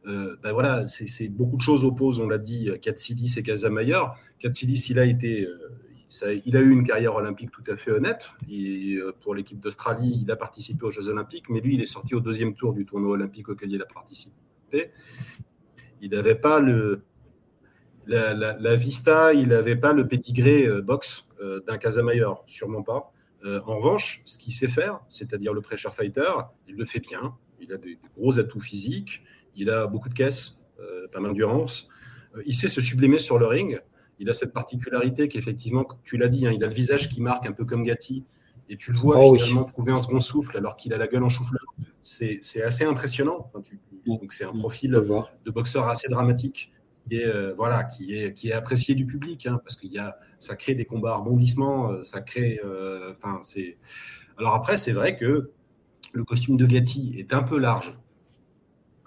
[0.06, 4.14] euh, ben voilà, c'est beaucoup de choses opposent, on l'a dit, Katsidis et Casamayor.
[4.40, 5.48] Katsidis, il a été,
[6.44, 8.30] il a eu une carrière olympique tout à fait honnête.
[8.50, 12.14] Euh, pour l'équipe d'Australie, il a participé aux Jeux olympiques, mais lui, il est sorti
[12.14, 14.92] au deuxième tour du tournoi olympique auquel il a participé.
[16.00, 17.02] Il n'avait pas le,
[18.06, 23.12] la, vista, il n'avait pas le pédigré euh, boxe euh, d'un Casamayor, sûrement pas.
[23.44, 26.32] en revanche, ce qu'il sait faire, c'est-à-dire le pressure fighter,
[26.68, 27.36] il le fait bien.
[27.60, 29.22] Il a des, gros atouts physiques,
[29.56, 30.60] il a beaucoup de caisses,
[31.12, 31.90] pas d'endurance.
[32.44, 33.80] il sait se sublimer sur le ring
[34.22, 37.44] il a cette particularité qu'effectivement, tu l'as dit, hein, il a le visage qui marque
[37.44, 38.24] un peu comme Gatti.
[38.68, 41.24] Et tu le vois oh finalement trouver un second souffle alors qu'il a la gueule
[41.24, 41.42] en chou
[42.00, 43.50] C'est assez impressionnant.
[44.06, 46.72] donc c'est un profil de boxeur assez dramatique
[47.10, 50.16] et euh, voilà, qui est, qui est apprécié du public hein, parce qu'il y a,
[50.38, 52.60] ça crée des combats à rebondissement, euh, ça crée.
[52.64, 53.76] Euh, enfin, c'est.
[54.38, 55.50] Alors après, c'est vrai que
[56.12, 57.98] le costume de Gatti est un peu large,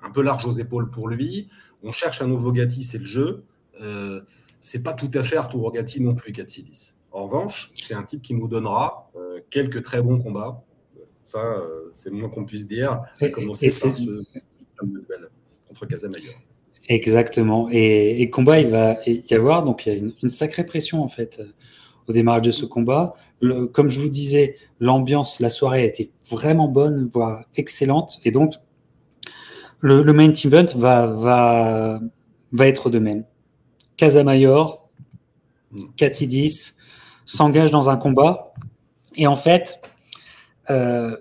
[0.04, 1.48] un peu large aux épaules pour lui.
[1.84, 3.46] On cherche un nouveau Gatti, c'est le jeu
[4.66, 6.96] c'est pas tout à fait Arturo Gatti non plus, Katsilis.
[7.12, 10.64] En revanche, c'est un type qui nous donnera euh, quelques très bons combats.
[11.22, 13.04] Ça, euh, c'est le moins qu'on puisse dire.
[13.22, 14.24] À commencer par ce
[15.68, 16.34] contre Casamayor.
[16.88, 17.70] Exactement.
[17.72, 21.38] Et, combat, il va y avoir donc il y a une, sacrée pression en fait
[21.40, 21.46] euh,
[22.08, 23.14] au démarrage de ce combat.
[23.72, 28.20] comme je vous disais, l'ambiance, la soirée a été vraiment bonne, voire excellente.
[28.26, 28.56] Et donc,
[29.80, 32.00] le, main event va, va,
[32.52, 33.26] va être de même.
[33.98, 34.90] Casamayor,
[35.98, 36.74] Katidis
[37.26, 38.54] s'engage dans un combat.
[39.16, 39.82] Et en fait,
[40.70, 41.16] euh,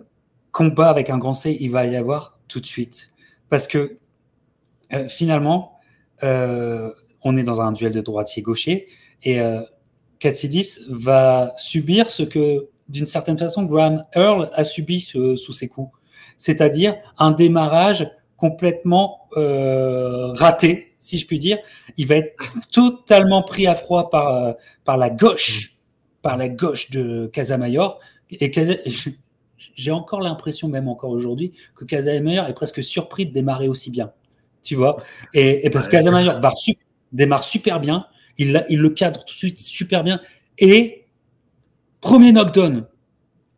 [0.52, 3.10] combat avec un grand C, il va y avoir tout de suite.
[3.48, 3.98] Parce que
[4.92, 5.78] euh, finalement,
[6.22, 6.90] euh,
[7.22, 8.86] on est dans un duel de droitier-gaucher
[9.22, 9.40] et
[10.18, 15.90] Katidis va subir ce que, d'une certaine façon, Graham Earl a subi sous ses coups.
[16.36, 18.06] C'est-à-dire un démarrage
[18.36, 21.58] complètement raté si je puis dire,
[21.98, 22.34] il va être
[22.72, 24.52] totalement pris à froid par, euh,
[24.84, 25.76] par la gauche,
[26.22, 28.00] par la gauche de Casamayor.
[28.30, 28.50] Et
[29.76, 34.12] j'ai encore l'impression, même encore aujourd'hui, que Casamayor est presque surpris de démarrer aussi bien.
[34.62, 34.96] Tu vois?
[35.34, 36.40] Et, parce que Casamayor
[37.12, 38.06] démarre super bien,
[38.38, 40.22] il, il le cadre tout de suite super bien.
[40.56, 41.04] Et
[42.00, 42.86] premier knockdown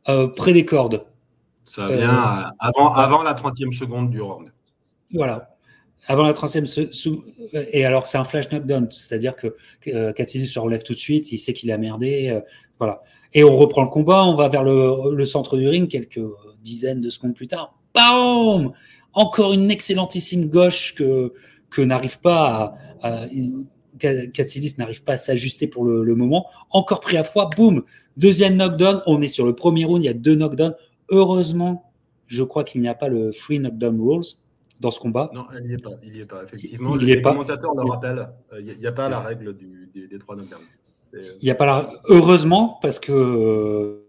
[0.09, 1.07] euh, près des cordes.
[1.65, 4.51] Ça vient euh, avant, avant la 30e seconde du round.
[5.13, 5.56] Voilà
[6.07, 7.23] avant la 30e,
[7.73, 9.57] et alors c'est un flash knockdown, c'est-à-dire que
[9.89, 12.41] euh, se relève tout de suite, il sait qu'il a merdé, euh,
[12.79, 13.03] voilà.
[13.35, 16.21] Et on reprend le combat, on va vers le, centre du ring quelques
[16.63, 17.77] dizaines de secondes plus tard.
[17.95, 18.73] Bam
[19.13, 21.35] Encore une excellentissime gauche que,
[21.71, 23.27] que n'arrive pas à, à
[24.79, 26.47] n'arrive pas à s'ajuster pour le, moment.
[26.71, 27.83] Encore pris à froid, boum
[28.17, 30.75] Deuxième knockdown, on est sur le premier round, il y a deux knockdowns.
[31.11, 31.91] Heureusement,
[32.27, 34.25] je crois qu'il n'y a pas le free knockdown rules
[34.81, 35.31] dans ce combat.
[35.33, 35.91] Non, il n'y est pas.
[36.03, 36.43] Il n'y est pas.
[36.45, 38.29] Effectivement, les commentateurs le rappellent.
[38.53, 40.61] Euh, il n'y a, pas la règle du, des, trois knockdowns.
[41.13, 41.91] Il n'y a pas la.
[42.09, 43.13] Heureusement, parce que.
[43.13, 44.03] Euh,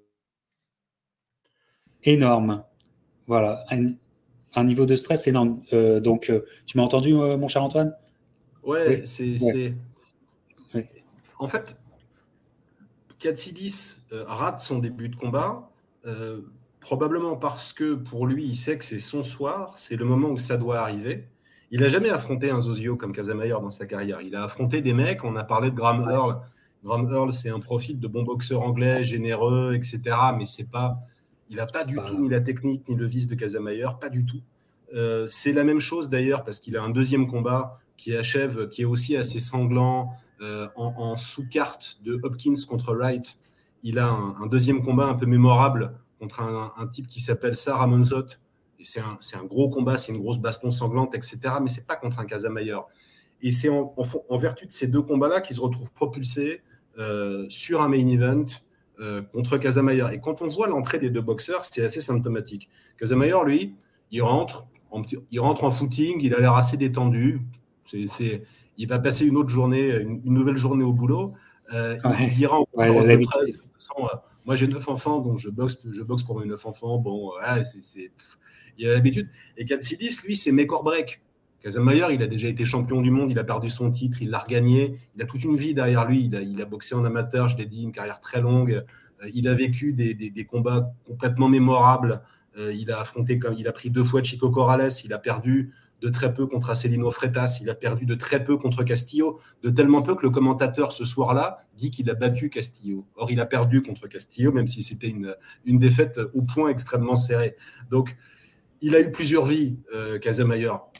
[2.03, 2.63] énorme.
[3.27, 3.65] Voilà.
[3.69, 5.62] un niveau de stress énorme.
[6.01, 6.32] donc,
[6.65, 7.95] tu m'as entendu, mon cher Antoine?
[8.63, 9.73] Ouais, c'est.
[11.39, 11.77] En fait,
[13.19, 15.69] Katsidis rate son début de combat,
[16.88, 20.38] probablement parce que pour lui, il sait que c'est son soir, c'est le moment où
[20.38, 21.28] ça doit arriver.
[21.69, 24.21] Il n'a jamais affronté un Zozio comme Casamayor dans sa carrière.
[24.21, 26.39] Il a affronté des mecs, on a parlé de Graham Earl.
[26.86, 30.00] Graham Earl, c'est un profil de bon boxeur anglais, généreux, etc.
[30.38, 30.97] Mais c'est pas,
[31.50, 34.26] il n'a pas du tout ni la technique ni le vice de Casamayor, pas du
[34.26, 34.41] tout.
[34.95, 38.84] Euh, c'est la même chose d'ailleurs parce qu'il a un deuxième combat qui achève, qui
[38.84, 43.36] est aussi assez sanglant euh, en, sous-carte de Hopkins contre Wright.
[43.84, 48.25] Il a un, deuxième combat un peu mémorable contre un, type qui s'appelle Sarah Monzot
[48.84, 49.01] c'est
[49.36, 51.39] un, gros combat, c'est une grosse baston sanglante, etc.
[51.62, 52.88] Mais c'est pas contre un Casamayor.
[53.41, 53.93] Et c'est en,
[54.38, 56.62] vertu de ces deux combats-là qu'il se retrouve propulsé
[56.97, 58.45] euh, sur un main event
[58.99, 60.12] euh, contre Casamayor.
[60.12, 62.69] Et quand on voit l'entrée des deux boxeurs, c'est assez symptomatique.
[62.97, 63.75] Casamayor, lui,
[64.12, 65.01] il rentre, en,
[65.32, 67.41] il rentre en footing, il a l'air assez détendu.
[68.08, 68.43] C'est,
[68.77, 71.34] il va passer une autre journée, une, nouvelle journée au boulot.
[71.73, 71.97] Euh,
[72.32, 72.65] il ira en
[74.47, 76.97] moi, j'ai neuf enfants, donc je boxe, je boxe pour mes neuf enfants.
[76.97, 77.31] Bon,
[77.63, 78.12] c'est
[78.77, 79.29] il a l'habitude.
[79.57, 81.21] Et Katsidis, lui, c'est make or break.
[81.62, 84.39] Kazamayer, il a déjà été champion du monde, il a perdu son titre, il l'a
[84.39, 84.95] regagné.
[85.15, 86.25] Il a toute une vie derrière lui.
[86.25, 88.86] Il a, boxé en amateur, je l'ai dit, une carrière très longue.
[89.23, 92.21] Euh, il a vécu des, des, combats complètement mémorables.
[92.57, 96.10] Euh, il a affronté, il a pris deux fois Chico Corrales, il a perdu de
[96.10, 100.01] très peu contre Acelino Freitas, il a perdu de très peu contre Castillo, de tellement
[100.01, 103.07] peu que le commentateur ce soir-là dit qu'il a battu Castillo.
[103.15, 107.15] Or, il a perdu contre Castillo, même si c'était une, une défaite au point extrêmement
[107.15, 107.55] serré.
[107.89, 108.15] Donc,
[108.81, 110.91] il a eu plusieurs vies, euh, Casamayor.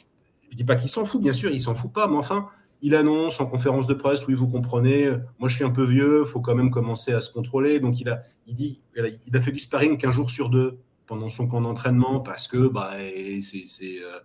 [0.50, 2.48] Je dis pas qu'il s'en fout, bien sûr, il s'en fout pas, mais enfin,
[2.82, 6.22] il annonce en conférence de presse, oui, vous comprenez, moi je suis un peu vieux,
[6.24, 7.80] il faut quand même commencer à se contrôler.
[7.80, 11.28] Donc il a, il dit, il a fait du sparring qu'un jour sur deux pendant
[11.28, 12.92] son camp d'entraînement parce que bah,
[13.40, 14.18] c'est, euh,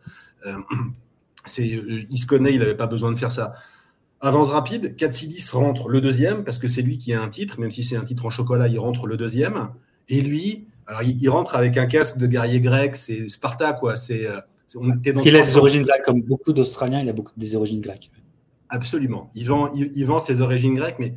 [1.58, 3.53] il se connaît, il n'avait pas besoin de faire ça.
[4.21, 7.71] Avance rapide, Katsidis rentre le deuxième parce que c'est lui qui a un titre, même
[7.71, 9.69] si c'est un titre en chocolat, il rentre le deuxième.
[10.08, 13.95] Et lui, alors, il, rentre avec un casque de guerrier grec, c'est Sparta, quoi.
[13.95, 14.39] C'est, euh,
[14.75, 17.56] on était Parce qu'il a des origines grecques, comme beaucoup d'Australiens, il a beaucoup des
[17.56, 18.12] origines grecques.
[18.69, 19.29] Absolument.
[19.36, 21.15] Il vend, il, vend ses origines grecques, mais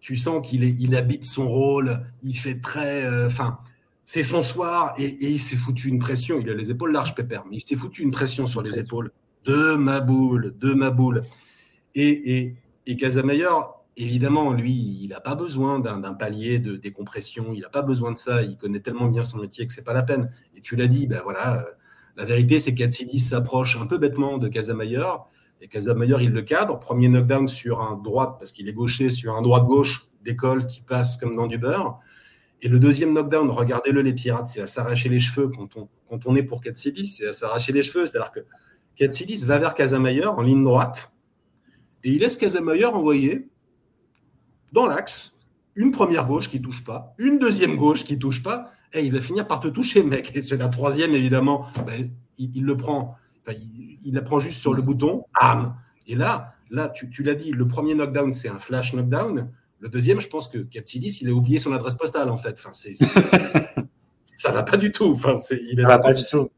[0.00, 3.04] tu sens qu'il il habite son rôle, il fait très.
[3.04, 3.28] Euh,
[4.12, 6.40] c'est son soir et, il s'est foutu une pression.
[6.40, 9.12] Il a les épaules larges, Pépère, mais il s'est foutu une pression sur les épaules
[9.44, 11.22] de ma boule, de ma boule.
[11.94, 12.56] Et, et,
[12.88, 12.98] et
[13.96, 18.18] évidemment, lui, il n'a pas besoin d'un palier de décompression, il n'a pas besoin de
[18.18, 20.32] ça, il connaît tellement bien son métier que c'est pas la peine.
[20.56, 21.64] Et tu l'as dit, ben voilà,
[22.16, 26.80] la vérité, c'est qu'Atsidis s'approche un peu bêtement de Casamayor, et Casamayor, il le cadre.
[26.80, 31.16] Premier knockdown sur un droite, parce qu'il est gaucher, sur un droite-gauche d'école qui passe
[31.16, 32.00] comme dans du beurre.
[32.62, 36.26] Et le deuxième knockdown, regardez-le, les pirates, c'est à s'arracher les cheveux quand on, quand
[36.26, 38.06] on est pour Katsidis, c'est à s'arracher les cheveux.
[38.06, 38.40] C'est-à-dire que
[38.96, 41.14] Katsidis va vers Casamayor en ligne droite,
[42.04, 43.48] et il laisse Casamayor envoyer
[44.72, 45.38] dans l'axe,
[45.74, 49.20] une première gauche qui touche pas, une deuxième gauche qui touche pas, et il va
[49.20, 50.32] finir par te toucher, mec.
[50.34, 53.16] Et c'est la troisième, évidemment, ben, il, le prend,
[53.48, 55.76] il, la prend juste sur le bouton, bam.
[56.06, 59.50] Et là, là, tu, l'as dit, le premier knockdown, c'est un flash knockdown.
[59.80, 62.56] Le deuxième, je pense que Capsilis, il a oublié son adresse postale, en fait.
[62.58, 62.94] Enfin, c'est,
[64.36, 65.12] ça va pas du tout.
[65.12, 66.50] Enfin, il va pas du tout.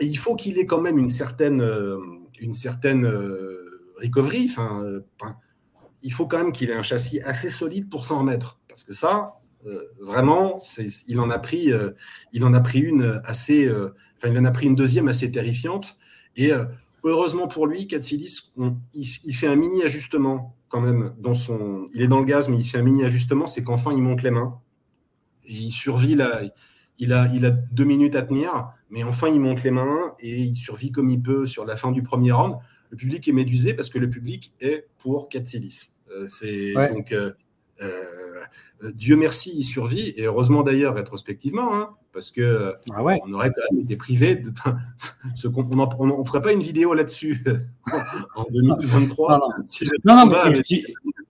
[0.00, 1.98] Et il faut qu'il ait quand même une certaine, euh,
[2.40, 4.48] une certaine euh, recovery.
[4.50, 5.00] Enfin, euh,
[6.02, 8.60] il faut quand même qu'il ait un châssis assez solide pour s'en remettre.
[8.68, 9.34] Parce que ça,
[10.00, 10.58] vraiment,
[11.06, 11.70] il en a pris,
[12.32, 15.98] il en a pris une assez, enfin, il en a pris une deuxième assez terrifiante.
[16.34, 16.50] Et
[17.04, 18.52] heureusement pour lui, Katsilis,
[18.94, 22.58] il, fait un mini ajustement quand même dans son, il est dans le gaz, mais
[22.58, 24.58] il fait un mini ajustement, c'est qu'enfin il monte les mains
[25.46, 26.42] et il survit là.
[26.98, 30.40] Il a, il a deux minutes à tenir, mais enfin il monte les mains et
[30.40, 32.56] il survit comme il peut sur la fin du premier round
[32.92, 35.94] le public est médusé parce que le public est pour Katsilis.
[36.10, 37.32] Euh, c'est donc euh,
[37.80, 38.31] euh,
[38.94, 43.62] Dieu merci, il survit et heureusement d'ailleurs rétrospectivement, hein, parce que ah on aurait quand
[43.70, 44.52] même été privé de
[45.34, 47.44] ce qu'on on ne ferait pas une vidéo là-dessus
[48.34, 49.40] en 2023.
[50.04, 50.32] Non, non,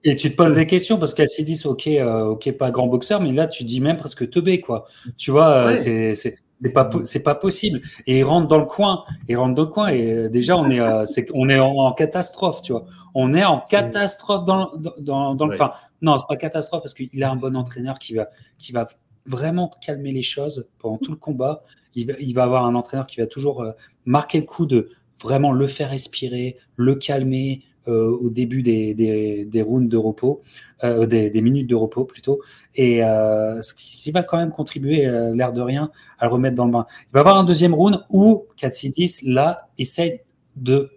[0.05, 1.87] et, tu, te poses des questions parce qu'Alcidis, ok,
[2.27, 4.85] ok, pas grand boxeur, mais là tu dis même presque teubé quoi.
[5.15, 7.81] Tu vois, c'est c'est pas c'est pas possible.
[8.07, 10.69] Et il rentre dans le coin, il rentre dans le coin et euh, déjà on
[10.69, 12.85] est euh, c'est on est en, catastrophe, tu vois.
[13.13, 15.71] On est en catastrophe dans dans, dans le enfin,
[16.03, 18.87] non, c'est pas catastrophe parce qu'il a un bon entraîneur qui va qui va
[19.25, 21.63] vraiment calmer les choses pendant tout le combat.
[21.95, 23.71] Il va, avoir un entraîneur qui va toujours euh,
[24.05, 24.89] marquer le coup de
[25.21, 30.41] vraiment le faire respirer, le calmer, au début des, des, rounds de repos,
[30.81, 32.41] des, minutes de repos plutôt,
[32.75, 36.71] et ce qui va quand même contribuer, l'air de rien, à le remettre dans le
[36.71, 36.85] bain.
[37.09, 40.23] Il va avoir un deuxième round où Katsidis, là, essaie
[40.55, 40.91] de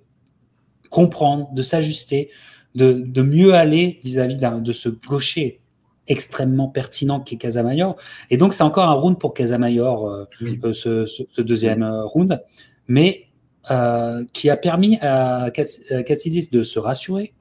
[0.91, 2.31] comprendre, de s'ajuster,
[2.77, 5.61] de, de, mieux aller vis-à-vis de ce gaucher
[6.09, 7.97] extrêmement pertinent qui est Casamayor.
[8.31, 12.43] Et donc, c'est encore un round pour Casamayor, euh, euh, ce, ce, deuxième euh, round,
[12.89, 13.23] mais
[14.33, 17.35] qui a permis à Katsidis de se rassurer,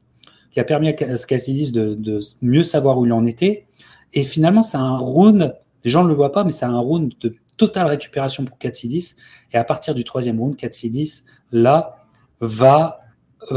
[0.50, 3.68] qui a permis à Katsidis de, de, mieux savoir où il en était.
[4.12, 7.14] Et finalement, c'est un round, les gens ne le voient pas, mais c'est un round
[7.22, 9.16] de totale récupération pour Katsidis.
[9.54, 12.08] Et à partir du troisième round, Katsidis, là,
[12.40, 13.05] va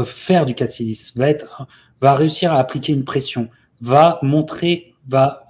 [0.03, 1.67] faire du Katsidis, va, être,
[2.01, 3.49] va réussir à appliquer une pression,
[3.81, 5.47] va montrer va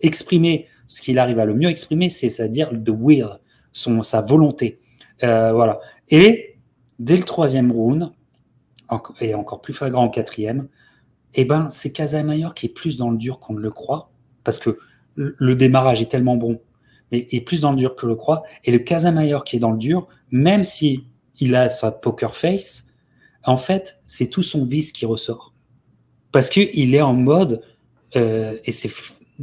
[0.00, 3.38] exprimer ce qu'il arrive à le mieux exprimer, c'est-à-dire the will,
[3.72, 4.80] son, sa volonté.
[5.22, 5.80] Euh, voilà.
[6.08, 6.56] Et
[6.98, 8.12] dès le troisième round,
[9.20, 10.68] et encore plus flagrant au quatrième,
[11.34, 14.10] eh ben, c'est Casamayor qui est plus dans le dur qu'on ne le croit,
[14.42, 14.78] parce que
[15.14, 16.60] le démarrage est tellement bon,
[17.12, 18.42] mais est plus dans le dur que le croit.
[18.64, 21.04] Et le Casamayor qui est dans le dur, même si
[21.38, 22.86] il a sa poker face,
[23.44, 25.54] en fait, c'est tout son vice qui ressort.
[26.32, 27.62] Parce qu'il est en mode,
[28.16, 28.90] euh, et c'est,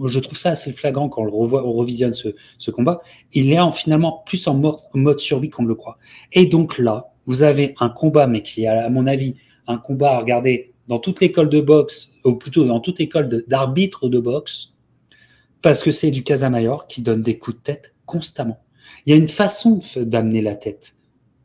[0.05, 3.01] je trouve ça assez flagrant quand on, revoit, on revisionne ce, combat.
[3.33, 4.61] Il est en, finalement plus en
[4.93, 5.97] mode, survie qu'on ne le croit.
[6.31, 9.35] Et donc là, vous avez un combat, mais qui est, à mon avis,
[9.67, 14.07] un combat à regarder dans toute l'école de boxe, ou plutôt dans toute école d'arbitre
[14.07, 14.73] de, boxe,
[15.61, 18.63] parce que c'est du Casamayor qui donne des coups de tête constamment.
[19.05, 20.95] Il y a une façon d'amener la tête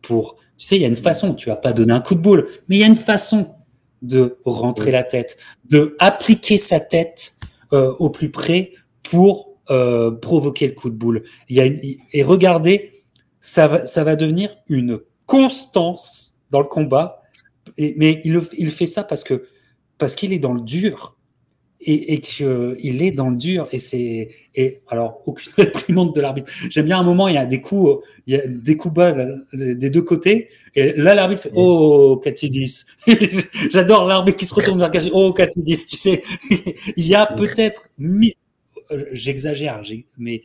[0.00, 2.20] pour, tu sais, il y a une façon, tu vas pas donner un coup de
[2.20, 3.52] boule, mais il y a une façon
[4.00, 7.34] de rentrer la tête, de appliquer sa tête
[7.72, 8.70] euh, au plus près
[9.02, 11.24] pour euh, provoquer le coup de boule.
[11.48, 13.02] Il y a et regardez,
[13.40, 17.24] ça va, ça va devenir une constance dans le combat.
[17.76, 19.48] Et, mais il, il fait ça parce que
[19.98, 21.16] parce qu'il est dans le dur
[21.84, 26.50] et, et qu'il est dans le dur et c'est et alors aucune réprimande de l'arbitre.
[26.70, 29.14] J'aime bien un moment il y a des coups il y a des coups bas
[29.52, 32.84] des deux côtés et là l'arbitre fait oh Katidis.
[33.70, 35.12] J'adore l'arbitre qui se retourne vers Katidis.
[35.14, 36.22] Oh Katidis, tu sais
[36.96, 37.88] il y a peut-être
[39.12, 39.82] j'exagère
[40.18, 40.42] mais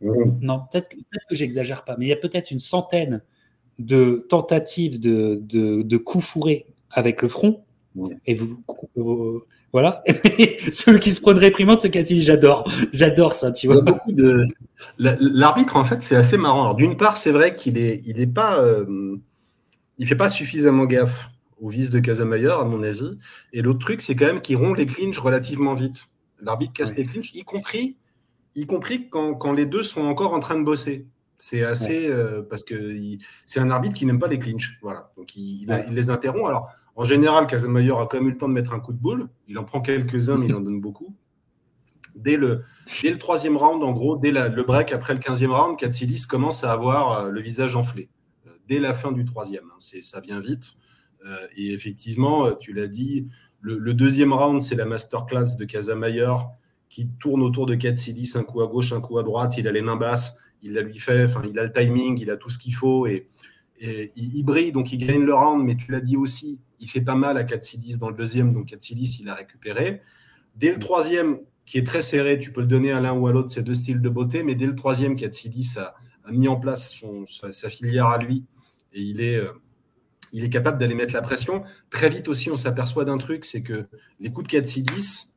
[0.00, 3.22] non peut-être peut-être que j'exagère pas mais il y a peut-être une centaine
[3.78, 7.64] de tentatives de, de, de coups fourrés avec le front
[8.26, 8.62] et vous,
[9.72, 10.02] voilà.
[10.72, 12.22] Celui qui se prend une réprimande, c'est Cassis.
[12.22, 12.70] J'adore.
[12.92, 13.80] J'adore ça, tu vois.
[13.80, 14.46] Beaucoup de...
[14.98, 16.74] L'arbitre, en fait, c'est assez marrant.
[16.74, 19.16] D'une part, c'est vrai qu'il est, il est pas, euh,
[19.96, 23.18] il fait pas suffisamment gaffe au vice de Casamayor, à mon avis.
[23.54, 26.06] Et l'autre truc, c'est quand même qu'il rompt les clinches relativement vite.
[26.40, 27.96] L'arbitre casse les clinches, y compris,
[28.56, 31.06] y compris quand, quand, les deux sont encore en train de bosser.
[31.38, 32.96] C'est assez euh, parce que
[33.46, 34.78] c'est un arbitre qui n'aime pas les clinches.
[34.82, 35.12] Voilà.
[35.16, 36.46] Donc il, il les interrompt.
[36.46, 38.98] Alors en général, Casamayor a quand même eu le temps de mettre un coup de
[38.98, 39.28] boule.
[39.48, 41.16] Il en prend quelques-uns, mais il en donne beaucoup.
[42.14, 42.62] Dès le,
[43.02, 46.62] dès le troisième round, en gros, dès le break après le quinzième round, Katsilis commence
[46.64, 48.10] à avoir euh, le visage enflé.
[48.46, 50.74] Euh, dès la fin du troisième, hein, ça vient vite.
[51.24, 53.28] Euh, et effectivement, tu l'as dit,
[53.62, 56.50] le, deuxième round, c'est la masterclass de Casamayor
[56.88, 59.56] qui tourne autour de Katsilis, un coup à gauche, un coup à droite.
[59.56, 62.30] Il a les mains basses, il la lui fait, enfin, il a le timing, il
[62.30, 63.06] a tout ce qu'il faut.
[63.06, 63.28] Et,
[63.80, 67.14] il, brille, donc il gagne le round, mais tu l'as dit aussi, il fait pas
[67.14, 70.02] mal à Katsilis dans le deuxième, donc Katsilis, il a récupéré.
[70.56, 73.32] Dès le troisième, qui est très serré, tu peux le donner à l'un ou à
[73.32, 76.56] l'autre, ces deux styles de beauté, mais dès le troisième, Katsilis a, a mis en
[76.56, 78.44] place son, sa, filière à lui,
[78.92, 79.52] et il est, euh,
[80.32, 81.62] il est capable d'aller mettre la pression.
[81.88, 83.86] Très vite aussi, on s'aperçoit d'un truc, c'est que
[84.18, 85.34] les coups de Katsilis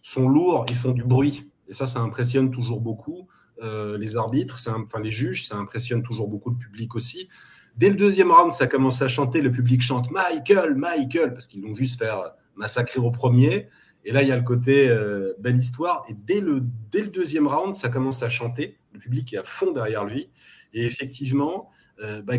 [0.00, 3.28] sont lourds, ils font du bruit, et ça, ça impressionne toujours beaucoup.
[3.62, 7.28] Euh, les arbitres, enfin les juges, ça impressionne toujours beaucoup le public aussi.
[7.76, 11.62] Dès le deuxième round, ça commence à chanter, le public chante Michael, Michael, parce qu'ils
[11.62, 13.68] l'ont vu se faire massacrer au premier.
[14.04, 16.04] Et là, il y a le côté euh, belle histoire.
[16.08, 18.78] Et dès le, dès le deuxième round, ça commence à chanter.
[18.92, 20.30] Le public est à fond derrière lui.
[20.72, 21.70] Et effectivement,
[22.02, 22.34] euh, bah,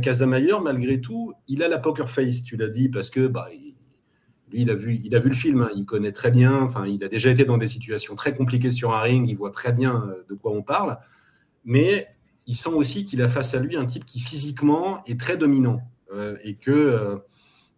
[0.61, 3.49] malgré tout, il a la poker face, tu l'as dit, parce que bah,
[4.51, 5.69] lui, il a vu, il a vu le film, hein.
[5.75, 6.61] il connaît très bien.
[6.61, 9.29] Enfin, il a déjà été dans des situations très compliquées sur un ring.
[9.29, 10.97] Il voit très bien euh, de quoi on parle.
[11.65, 12.07] Mais
[12.47, 15.81] il sent aussi qu'il a face à lui un type qui physiquement est très dominant
[16.13, 17.17] euh, et que euh,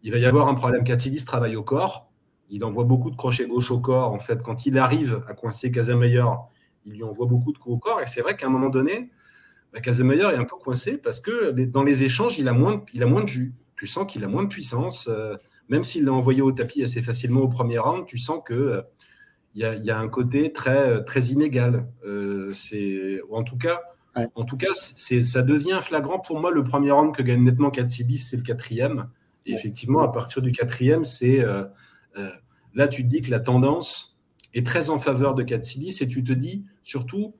[0.03, 0.83] il va y avoir un problème.
[0.83, 2.09] Katsidis travaille au corps,
[2.49, 4.13] il envoie beaucoup de crochets gauche au corps.
[4.13, 6.47] En fait, quand il arrive à coincer Casamayor,
[6.85, 8.01] il lui envoie beaucoup de coups au corps.
[8.01, 9.09] Et c'est vrai qu'à un moment donné,
[9.73, 13.53] bah, est un peu coincé parce que dans les échanges, il a moins de, jus.
[13.75, 15.07] Tu sens qu'il a moins de puissance.
[15.11, 15.35] Euh,
[15.67, 18.83] même s'il l'a envoyé au tapis assez facilement au premier round, tu sens que
[19.55, 21.87] il y, a un côté très, très inégal.
[22.53, 23.81] c'est, en tout cas,
[24.35, 26.51] en tout cas, ça devient flagrant pour moi.
[26.51, 29.09] Le premier round que gagne nettement Katsibis, c'est le quatrième.
[29.45, 31.43] Et effectivement, à partir du quatrième, c'est
[32.73, 34.19] là, tu te dis que la tendance
[34.53, 37.35] est très en faveur de Katsilis et tu te dis surtout,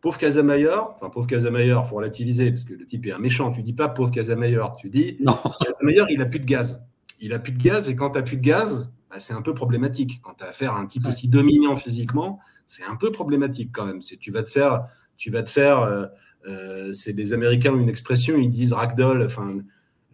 [0.00, 3.50] pauvre Casamayor, enfin pauvre Casamayor, il faut relativiser parce que le type est un méchant.
[3.50, 5.18] Tu dis pas pauvre Casamayor, tu dis
[5.64, 6.86] Casamayor, il a plus de gaz.
[7.20, 9.42] Il a plus de gaz et quand tu n'as plus de gaz, bah, c'est un
[9.42, 10.20] peu problématique.
[10.22, 13.84] Quand tu as affaire à un type aussi dominant physiquement, c'est un peu problématique quand
[13.84, 14.00] même.
[14.00, 14.84] Tu vas te faire,
[15.20, 16.06] tu vas te faire euh,
[16.46, 19.58] euh, c'est des Américains ont une expression, ils disent ragdoll, enfin,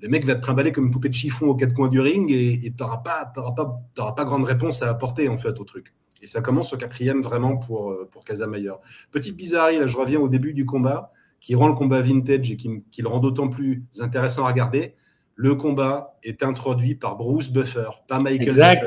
[0.02, 2.30] le mec va te trimballer comme une poupée de chiffon aux quatre coins du ring
[2.30, 5.94] et tu n'auras pas, pas, pas grande réponse à apporter en fait au truc.
[6.20, 8.80] Et ça commence au quatrième vraiment pour, euh, pour Casamayor.
[9.12, 12.57] Petite bizarrerie, là je reviens au début du combat, qui rend le combat vintage et
[12.57, 14.96] qui, qui le rend d'autant plus intéressant à regarder
[15.36, 18.80] le combat est introduit par Bruce Buffer, pas Michael Buffer.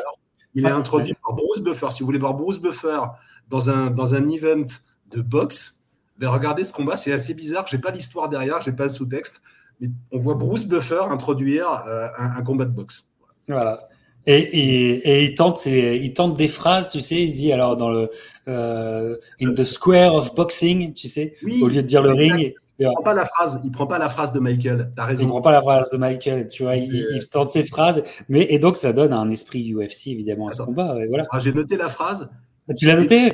[0.55, 1.91] Il est introduit par Bruce Buffer.
[1.91, 3.01] Si vous voulez voir Bruce Buffer
[3.47, 4.65] dans un, dans un event
[5.11, 5.78] de boxe,
[6.27, 7.65] regardez ce combat, c'est assez bizarre.
[7.67, 9.41] Je n'ai pas l'histoire derrière, je n'ai pas le sous-texte,
[9.79, 13.09] mais on voit Bruce Buffer introduire euh, un, combat de boxe.
[13.47, 13.87] Voilà.
[14.25, 17.77] Et, et, et il, tente il tente des phrases, tu sais, il se dit alors
[17.77, 18.11] dans le
[18.47, 22.53] euh, in the square of boxing, tu sais, au lieu de dire le ring.
[22.79, 24.91] Il prend pas la phrase, il prend pas la phrase de Michael.
[24.95, 25.25] T'as raison.
[25.25, 26.75] Il prend pas la phrase de Michael, tu vois.
[26.75, 30.63] Il, tente ses phrases, mais et donc ça donne un esprit UFC évidemment à ce
[30.63, 30.95] combat.
[31.07, 31.25] voilà.
[31.31, 32.29] Ah, j'ai noté la phrase.
[32.77, 33.31] Tu l'as noté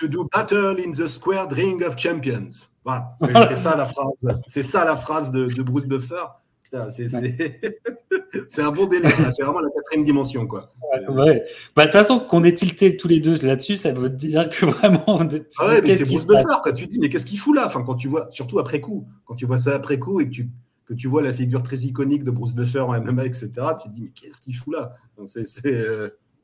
[0.00, 2.68] To do battle in the square ring of champions.
[2.84, 3.14] Voilà,
[3.48, 4.28] c'est ça la phrase.
[4.46, 6.24] C'est ça la phrase de, de Bruce Buffer.
[6.88, 9.08] c'est un bon délai.
[9.30, 10.72] C'est vraiment la quatrième dimension, quoi.
[11.08, 11.44] Ouais.
[11.74, 14.66] Bah, de toute façon, qu'on est tilté tous les deux là-dessus, ça veut dire que
[14.66, 15.20] vraiment.
[15.58, 17.66] Ah ouais, mais c'est Bruce Buffer, quand tu dis, mais qu'est-ce qu'il fout là?
[17.66, 20.30] Enfin, quand tu vois, surtout après coup, quand tu vois ça après coup et que
[20.30, 20.50] tu,
[20.86, 23.50] que tu vois la figure très iconique de Bruce Buffer en MMA, etc.,
[23.80, 24.94] tu te dis, mais qu'est-ce qu'il fout là?
[25.24, 25.44] C'est.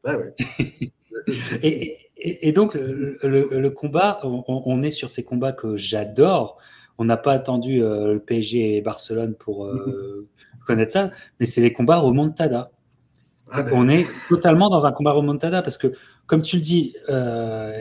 [0.04, 0.34] Ouais, ouais.
[1.62, 6.58] et, et, et, donc, le, le, combat, on, on, est sur ces combats que j'adore.
[6.98, 10.28] On n'a pas attendu euh, le PSG et Barcelone pour euh,
[10.66, 12.70] connaître ça, mais c'est les combats remontada.
[13.50, 13.72] Ah ben.
[13.74, 15.92] On est totalement dans un combat remontada parce que,
[16.26, 17.80] comme tu le dis, euh,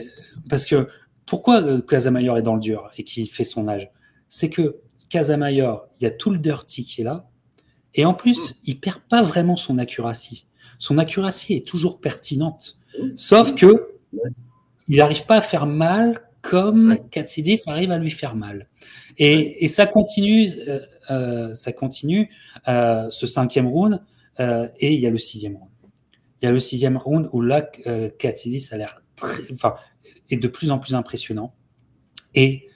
[0.50, 0.88] parce que
[1.26, 3.90] pourquoi Casamayor est dans le dur et qui fait son âge?
[4.28, 4.76] C'est que
[5.08, 7.28] Casamayor, il y a tout le dirty qui est là,
[7.94, 8.54] et en plus, mm.
[8.64, 10.46] il perd pas vraiment son accuracy.
[10.82, 12.76] Son accuracy est toujours pertinente,
[13.14, 13.92] sauf que
[14.88, 18.66] il n'arrive pas à faire mal comme Katsidis arrive à lui faire mal.
[19.16, 20.80] Et, ça continue, euh,
[21.12, 22.30] euh, ça continue
[22.66, 24.02] euh, ce cinquième round,
[24.40, 25.70] et il y a le sixième round.
[26.40, 27.62] Il y a le sixième round où là,
[28.18, 29.00] Katsidis a l'air
[29.52, 29.76] enfin,
[30.30, 31.54] est de plus en plus impressionnant.
[32.34, 32.66] Et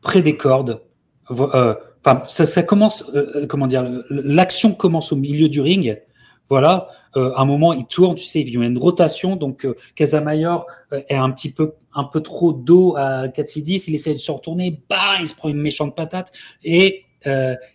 [0.00, 0.82] près des cordes,
[1.28, 3.04] enfin, ça, ça, commence,
[3.48, 6.02] comment dire, l'action commence au milieu du ring
[6.48, 9.64] voilà, euh, à un moment, il tourne, tu sais, il y a une rotation, donc
[9.64, 14.12] euh, Casamayor euh, est un petit peu, un peu trop dos à Katsidis, il essaie
[14.12, 16.32] de se retourner, bah, il se prend une méchante patate
[16.62, 17.04] et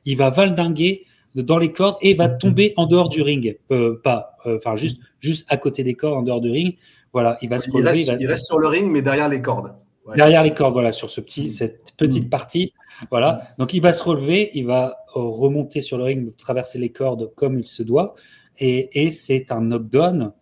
[0.05, 3.57] il va valdinguer dans les cordes et va tomber en dehors du ring,
[4.03, 6.75] pas, enfin juste, juste à côté des cordes, en dehors du ring.
[7.13, 8.01] Voilà, il va se relever.
[8.19, 9.73] Il reste, sur le ring, mais derrière les cordes.
[10.15, 12.29] Derrière les cordes, voilà, sur ce petit, cette petite mm.
[12.29, 12.73] partie.
[13.09, 13.43] Voilà.
[13.57, 17.59] Donc il va se relever, il va remonter sur le ring, traverser les cordes comme
[17.59, 18.15] il se doit.
[18.59, 20.33] Et, c'est un knockdown,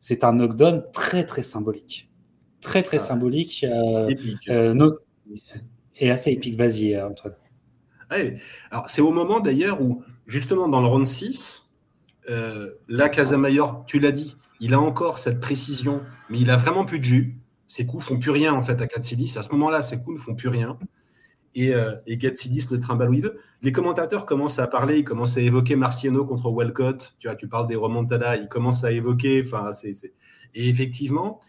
[0.00, 2.08] c'est un knockdown très très symbolique,
[2.60, 3.00] très très ah.
[3.00, 4.08] symbolique, euh,
[4.48, 4.90] euh,
[5.96, 6.56] et assez épique.
[6.56, 7.34] Vas-y, euh, Antoine.
[8.70, 11.74] alors c'est au moment d'ailleurs où justement dans le round 6,
[12.88, 16.98] là Casamayor, tu l'as dit, il a encore cette précision, mais il a vraiment plus
[16.98, 17.38] de jus.
[17.66, 19.34] Ses coups font plus rien en fait à Katsilis.
[19.36, 20.78] À ce moment-là, ses coups ne font plus rien
[21.56, 23.40] et, euh, et le trimballe où il veut.
[23.62, 27.16] Les commentateurs commencent à parler, ils commencent à évoquer Marciano contre Walcott.
[27.18, 29.42] Tu vois, tu parles des remontadas, ils commencent à évoquer.
[29.44, 29.94] Enfin, c'est,
[30.54, 31.40] Et effectivement,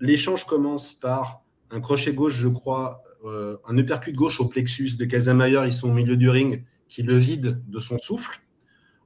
[0.00, 5.04] l'échange commence par un crochet gauche, je crois, euh, un uppercut gauche au plexus de
[5.04, 5.66] Casamayor.
[5.66, 8.42] Ils sont au milieu du ring, qui le vide de son souffle.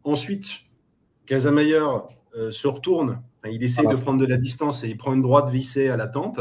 [0.04, 0.60] Ensuite,
[1.26, 3.20] Casamayor euh, se retourne.
[3.50, 5.96] il essaie ah de prendre de la distance et il prend une droite vissée à
[5.96, 6.40] la tempe.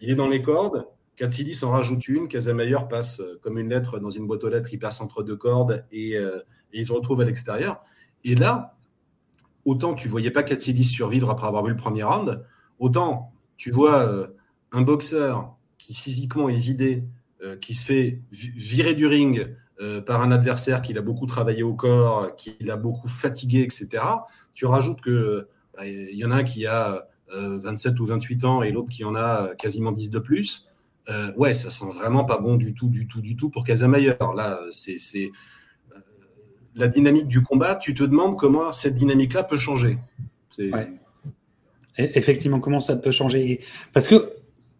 [0.00, 0.86] Il est dans les cordes.
[1.22, 4.70] Katsilis en rajoute une, Casamayor passe euh, comme une lettre dans une boîte aux lettres,
[4.72, 6.40] il passe entre deux cordes et, euh,
[6.72, 7.78] il se retrouve à l'extérieur.
[8.24, 8.74] Et là,
[9.64, 12.44] autant tu voyais pas Katsilis survivre après avoir vu le premier round,
[12.80, 14.26] autant tu vois euh,
[14.72, 17.04] un boxeur qui physiquement est vidé,
[17.60, 19.56] qui se fait virer du ring
[20.06, 24.04] par un adversaire qu'il a beaucoup travaillé au corps, qu'il a beaucoup fatigué, etc.
[24.54, 28.62] Tu rajoutes que bah, il y en a un qui a 27 ou 28 ans
[28.62, 30.68] et l'autre qui en a quasiment 10 de plus.
[31.08, 34.34] Euh, ouais, ça sent vraiment pas bon du tout, du tout, du tout pour Casamayor.
[34.34, 35.98] Là, c'est euh,
[36.74, 37.74] la dynamique du combat.
[37.74, 39.98] Tu te demandes comment cette dynamique-là peut changer.
[40.58, 40.92] Ouais.
[41.96, 43.60] Effectivement, comment ça peut changer?
[43.92, 44.32] Parce que,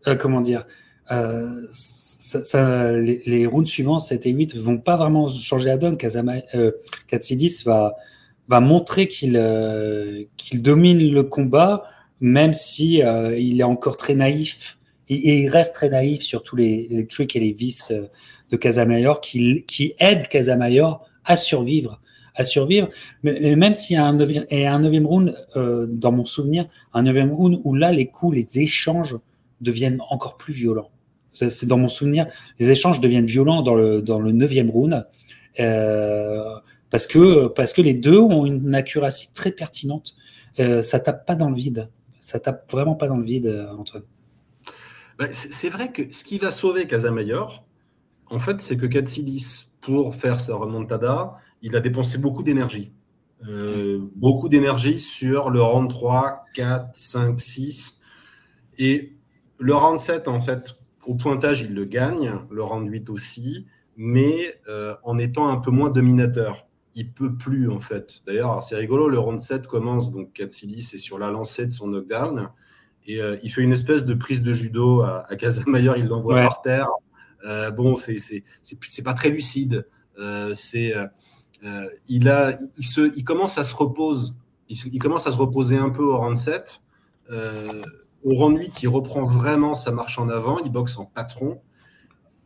[0.06, 0.66] euh, comment dire,
[1.10, 5.98] les, rounds suivants, 7 et 8, vont pas vraiment changer la donne.
[7.08, 7.96] Katsidis va,
[8.48, 9.32] va montrer qu'il
[10.36, 11.82] qu'il domine le combat,
[12.20, 14.78] même si il est encore très naïf.
[15.08, 17.92] Et, il reste très naïf sur tous les, les trucs et les vices
[18.50, 22.00] de Casamayor qui, aident Casamayor à survivre
[22.34, 22.88] à survivre.
[23.22, 27.30] Mais même s'il y a un neuvième, et round, euh, dans mon souvenir, un neuvième
[27.30, 29.18] round où là, les coups, les échanges
[29.60, 30.90] deviennent encore plus violents.
[31.32, 32.26] C'est dans mon souvenir,
[32.58, 35.06] les échanges deviennent violents dans le, dans le neuvième round.
[35.60, 36.54] Euh,
[36.90, 40.14] parce que, parce que les deux ont une accuracy très pertinente.
[40.60, 41.88] Euh, ça tape pas dans le vide.
[42.20, 44.02] Ça tape vraiment pas dans le vide, euh, Antoine.
[45.22, 47.64] Bah, c'est vrai que ce qui va sauver Casamayor,
[48.26, 52.90] en fait, c'est que Katsilis, pour faire sa remontada, il a dépensé beaucoup d'énergie.
[53.46, 58.00] Euh, beaucoup d'énergie sur le round 3, 4, 5, 6.
[58.78, 59.12] Et
[59.60, 60.74] le round 7, en fait,
[61.06, 63.64] au pointage, il le gagne, le round 8 aussi,
[63.96, 66.66] mais euh, en étant un peu moins dominateur.
[66.96, 68.24] Il peut plus, en fait.
[68.26, 71.86] D'ailleurs, c'est rigolo, le round 7 commence, donc Katsili, c'est sur la lancée de son
[71.86, 72.48] knockdown,
[73.06, 76.36] et euh, il fait une espèce de prise de judo à, à Casamayor, il l'envoie
[76.36, 76.88] par terre.
[77.76, 79.86] bon, c'est pas très lucide.
[80.54, 80.94] c'est
[81.64, 84.32] euh, il, a, il, se, il commence à se reposer,
[84.68, 86.80] il, commence à se reposer un peu au round 7.
[87.30, 87.82] Euh,
[88.24, 91.60] au round 8, il reprend vraiment sa marche en avant, il boxe en patron.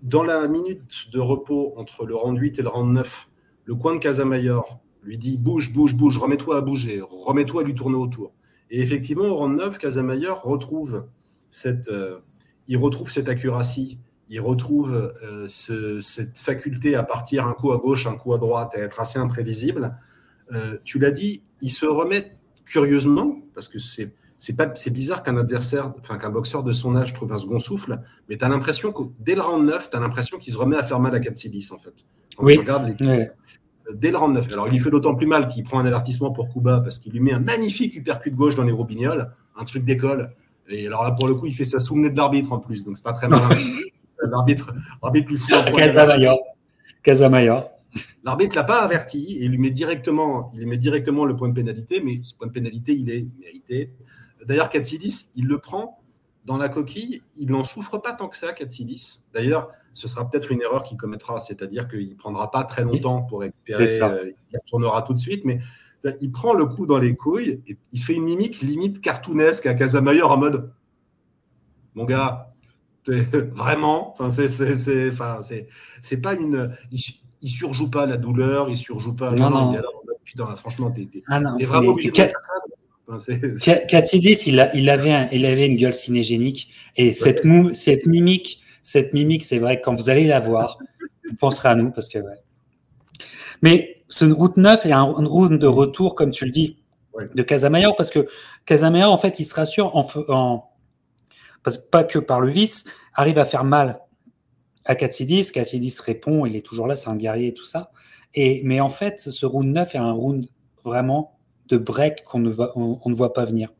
[0.02, 3.28] Dans la minute de repos entre le round 8 et le round 9,
[3.64, 7.74] le coin de Casamayor lui dit bouge, bouge, bouge, remets-toi à bouger, remets-toi à lui
[7.74, 8.32] tourner autour.
[8.70, 11.04] Et effectivement, au round 9, Casamayor retrouve
[11.50, 12.18] cette, euh,
[12.68, 13.98] il retrouve cette accuracy
[14.28, 18.72] il retrouve euh, cette faculté à partir un coup à gauche, un coup à droite,
[18.74, 19.96] à être assez imprévisible.
[20.52, 22.24] Euh, tu l'as dit, il se remet
[22.64, 27.32] curieusement, parce que c'est c'est bizarre qu'un adversaire, enfin qu'un boxeur de son âge trouve
[27.32, 27.98] un second souffle,
[28.28, 30.76] mais tu as l'impression que dès le round 9, tu as l'impression qu'il se remet
[30.76, 32.04] à faire mal à Katsilis en fait.
[32.38, 32.58] oui.
[33.00, 33.24] Euh,
[33.94, 34.52] dès le round 9.
[34.52, 37.12] Alors il lui fait d'autant plus mal qu'il prend un avertissement pour Kuba parce qu'il
[37.12, 40.34] lui met un magnifique uppercut de gauche dans les robignoles, un truc d'école.
[40.68, 42.96] Et alors là pour le coup, il fait ça sous de l'arbitre en plus, donc
[42.96, 43.40] c'est pas très mal.
[44.30, 45.70] L'arbitre, l'arbitre lui fout un
[47.02, 47.70] Casamayor.
[48.24, 51.48] L'arbitre l'a pas averti et il lui met directement, il lui met directement le point
[51.48, 53.92] de pénalité, mais ce point de pénalité, il est mérité.
[54.44, 56.02] D'ailleurs, Katsidis, il le prend
[56.44, 59.26] dans la coquille, il n'en souffre pas tant que ça, Katsidis.
[59.32, 63.22] D'ailleurs, ce sera peut-être une erreur qu'il commettra, c'est-à-dire qu'il ne prendra pas très longtemps
[63.22, 65.60] pour récupérer, euh, il retournera tout de suite, mais
[66.20, 69.72] il prend le coup dans les couilles et il fait une mimique limite cartoonesque à
[69.72, 70.72] Casamayor en mode
[71.94, 72.52] Mon gars,
[73.52, 76.76] Vraiment, c'est, pas une.
[76.90, 79.30] Il, surjoue pas la douleur, il surjoue pas.
[79.30, 79.72] Non, non.
[79.72, 80.56] non.
[80.56, 82.16] franchement, t'es, ah vraiment obligé de
[84.48, 89.42] il, il, avait il avait une gueule cinégénique et cette, mou, cette mimique, cette mimique,
[89.42, 90.78] c'est vrai, quand vous allez la voir,
[91.28, 92.20] vous penserez à nous parce que.
[93.60, 96.78] Mais ce route 9 est un, une route de retour, comme tu le dis,
[97.34, 98.28] de Casamayor, parce que
[98.64, 100.70] Casamayor, en fait, il se rassure en, en
[101.90, 103.98] pas que par le vice, arrive à faire mal
[104.84, 105.50] à Katsidis.
[105.50, 107.90] Katsidis répond, il est toujours là, c'est un guerrier et tout ça.
[108.34, 110.46] Et, mais en fait, ce round 9 est un round
[110.84, 113.72] vraiment de break qu'on ne, va, on, ne voit pas venir.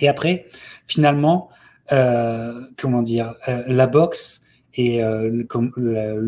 [0.00, 0.46] Et après,
[0.88, 1.48] finalement,
[1.88, 4.42] comment dire, euh, la boxe
[4.74, 5.44] et euh, le,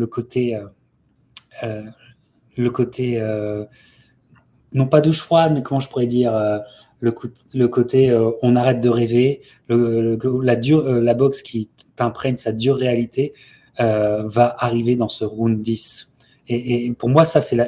[0.05, 0.57] côté,
[2.57, 3.21] le côté,
[4.73, 6.33] non pas douche froide, mais comment je pourrais dire,
[6.99, 13.33] le, côté euh, on arrête de rêver, la, euh, boxe qui t'imprègne sa dure réalité
[13.79, 16.11] euh, va arriver dans ce round 10.
[16.47, 17.67] Et, pour moi, ça, c'est la,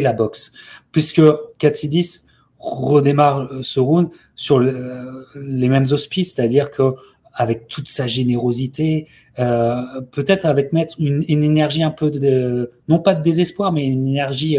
[0.00, 0.52] la boxe.
[0.92, 1.20] Puisque
[1.58, 2.22] Katsidis
[2.58, 6.94] redémarre ce round sur les mêmes auspices, c'est-à-dire que
[7.32, 9.06] avec toute sa générosité,
[9.36, 14.58] peut-être avec mettre une, énergie un peu de, non pas de désespoir, mais une énergie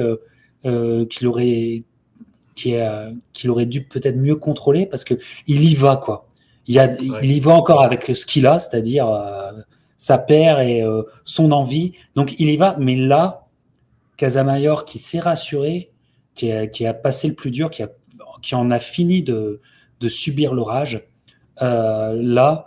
[0.64, 1.84] qu'il aurait
[3.34, 5.16] qu'il aurait dû peut-être mieux contrôler parce que
[5.47, 6.28] il y va quoi.
[6.68, 9.52] Il, y a, il y va encore avec ce qu'il a, c'est-à-dire euh,
[9.97, 11.93] sa paire et euh, son envie.
[12.16, 13.47] Donc il y va, mais là,
[14.18, 15.89] Casamayor qui s'est rassuré,
[16.40, 17.90] qui a, passé le plus dur, qui, a,
[18.42, 19.62] qui en a fini de,
[20.00, 21.08] de subir l'orage,
[21.62, 22.66] euh, là,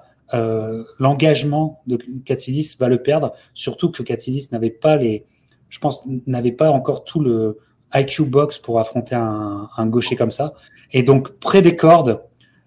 [0.99, 5.27] l'engagement de Katsidis va le perdre, surtout que Katsidis n'avait pas les,
[5.69, 7.59] je pense, n'avait pas encore tout le,
[7.95, 10.55] IQ box pour affronter un, gaucher comme ça.
[10.93, 12.23] Et donc, près des cordes,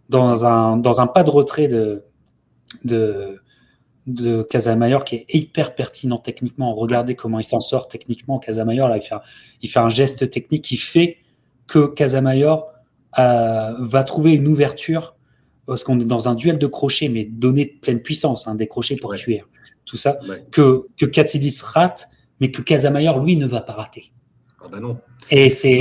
[0.10, 2.03] dans un, dans un pas de retrait de,
[4.08, 6.76] de Casamayor qui est hyper pertinent techniquement.
[6.76, 8.39] Regardez comment il s'en sort techniquement.
[8.39, 9.22] Casamayor, là, il fait, un,
[9.62, 11.18] il fait un geste technique qui fait
[11.68, 12.68] que Casamayor
[13.18, 15.16] euh, va trouver une ouverture
[15.66, 18.68] parce qu'on est dans un duel de crochets, mais donné de pleine puissance, hein, des
[18.68, 19.43] crochets pour tuer,
[19.86, 20.20] tout ça,
[20.51, 24.12] que, que Katsidis rate, mais que Casamayor, lui, ne va pas rater.
[24.64, 24.99] Ah bah non.
[25.32, 25.80] Et c'est.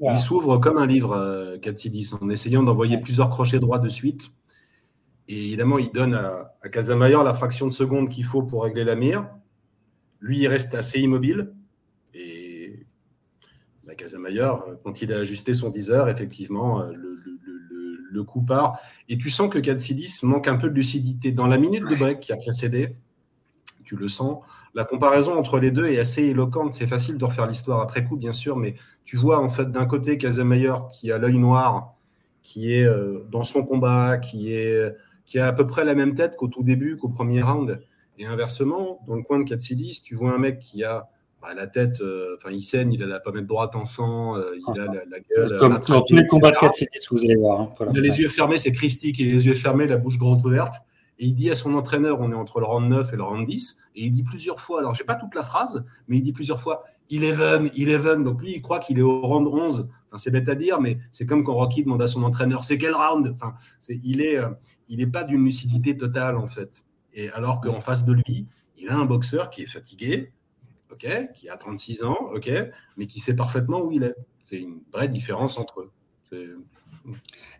[0.00, 1.86] Il s'ouvre comme un livre, euh, 4
[2.20, 4.30] en essayant d'envoyer plusieurs crochets droits de suite.
[5.28, 8.84] Et évidemment, il donne à, à Casamayor la fraction de seconde qu'il faut pour régler
[8.84, 9.28] la mire.
[10.20, 11.52] Lui, il reste assez immobile.
[12.14, 12.86] Et
[13.86, 17.14] bah, Casamayor, quand il a ajusté son 10 heures, effectivement, euh, le,
[18.10, 18.80] le, coup part.
[19.08, 21.30] Et tu sens que 4 manque un peu de lucidité.
[21.30, 22.96] Dans la minute de break qui a précédé,
[23.84, 24.42] tu le sens,
[24.74, 26.74] la comparaison entre les deux est assez éloquente.
[26.74, 28.74] C'est facile de refaire l'histoire après coup, bien sûr, mais
[29.04, 31.94] tu vois en fait d'un côté Casamayor qui a l'œil noir,
[32.42, 34.94] qui est euh, dans son combat, qui, est,
[35.28, 37.80] qui a à peu près la même tête qu'au tout début, qu'au premier round.
[38.18, 41.08] Et inversement, dans le coin de Katsidis, tu vois un mec qui a
[41.42, 44.56] bah, la tête, euh, enfin il saigne, il a la pommette droite en sang, euh,
[44.56, 45.58] il a la, gueule.
[45.58, 47.60] Comme dans tous les combats de Katsidis, vous allez voir.
[47.60, 50.16] Hein, il a les yeux fermés, c'est Christique, il a les yeux fermés, la bouche
[50.16, 50.76] grande ouverte.
[51.20, 53.46] Et il dit à son entraîneur, on est entre le round 9 et le round
[53.46, 56.32] 10, et il dit plusieurs fois, alors j'ai pas toute la phrase, mais il dit
[56.32, 59.88] plusieurs fois, 11, 11, donc lui il croit qu'il est au round 11.
[60.08, 62.78] Enfin, c'est bête à dire, mais c'est comme quand Rocky demande à son entraîneur, c'est
[62.78, 63.28] quel round?
[63.32, 63.54] Enfin,
[63.88, 64.48] Il n'est euh,
[64.88, 66.82] il est pas d'une lucidité totale en fait.
[67.14, 68.46] Et alors qu'en face de lui,
[68.78, 70.32] il a un boxeur qui est fatigué,
[70.90, 72.50] ok, qui a 36 ans, ok,
[72.96, 74.14] mais qui sait parfaitement où il est.
[74.40, 75.90] C'est une vraie différence entre eux.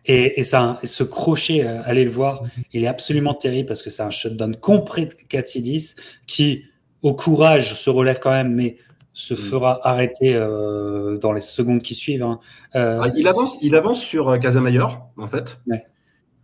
[0.05, 4.03] Et, ça, ce crochet, euh, allez le voir, il est absolument terrible parce que c'est
[4.03, 5.95] un shutdown complet de Katsidis
[6.25, 6.65] qui,
[7.01, 8.77] au courage, se relève quand même, mais
[9.13, 9.37] se mm.
[9.37, 12.23] fera arrêter euh, dans les secondes qui suivent.
[12.23, 12.39] Hein.
[12.75, 15.61] Euh, ah, il, avance, il avance sur Casamayor, en fait.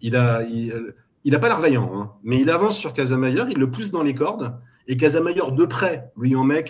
[0.02, 3.72] Il a, il, a pas l'air vaillant, hein, mais il avance sur Casamayor, il le
[3.72, 4.60] pousse dans les cordes.
[4.88, 6.64] Et Casamayor, de près, lui, en met,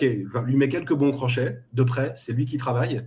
[0.44, 1.62] lui met quelques bons crochets.
[1.74, 3.06] De près, c'est lui qui travaille.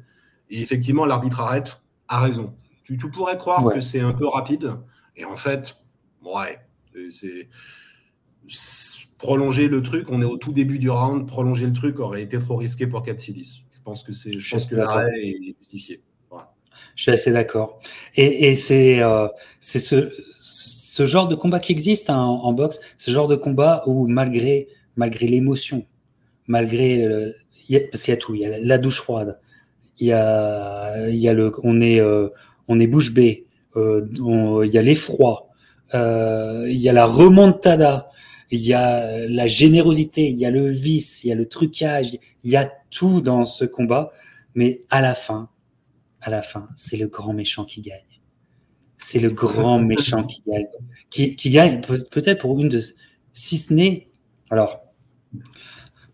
[0.49, 2.55] Et effectivement, l'arbitre arrête, a raison.
[2.83, 4.73] Tu, pourrais croire que c'est un peu rapide.
[5.15, 5.77] Et en fait,
[6.23, 6.59] ouais,
[7.09, 7.47] c'est
[9.19, 10.07] prolonger le truc.
[10.09, 11.27] On est au tout début du round.
[11.27, 13.65] Prolonger le truc aurait été trop risqué pour Katsilis.
[13.71, 16.01] Je pense que c'est, je, pense que l'arrêt est justifié.
[16.95, 17.79] Je suis assez d'accord.
[18.15, 19.27] Et, c'est euh,
[19.59, 20.11] c'est ce,
[20.41, 24.67] ce genre de combat qui existe hein, en, boxe, ce genre de combat où malgré
[24.95, 25.85] malgré l'émotion,
[26.47, 27.07] malgré
[27.91, 29.39] parce qu'il y a tout, il y a la douche froide,
[29.99, 32.29] il y a il y a le on est euh,
[32.67, 33.45] on est bouche bée,
[33.75, 34.05] euh,
[34.65, 35.47] il y a l'effroi,
[35.93, 38.09] il y a la remontada,
[38.51, 42.17] il y a la générosité, il y a le vice, il y a le trucage,
[42.43, 44.11] il y a tout dans ce combat.
[44.55, 45.49] Mais à la fin,
[46.21, 48.01] à la fin, c'est le grand méchant qui gagne.
[48.97, 50.67] C'est le grand méchant qui gagne.
[51.09, 52.81] Qui, gagne peut-être pour une de,
[53.33, 54.09] si ce n'est,
[54.49, 54.81] alors,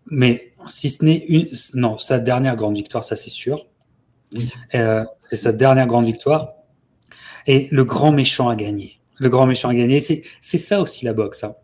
[0.06, 3.66] mais si ce n'est une, non, sa dernière grande victoire, ça c'est sûr.
[4.74, 6.52] Euh, c'est sa dernière grande victoire.
[7.46, 9.00] Et le grand méchant a gagné.
[9.18, 10.00] Le grand méchant a gagné.
[10.00, 11.44] C'est ça aussi la boxe.
[11.44, 11.54] Hein.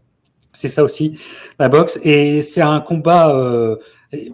[0.52, 1.18] C'est ça aussi
[1.58, 1.98] la boxe.
[2.02, 3.76] Et c'est un combat euh,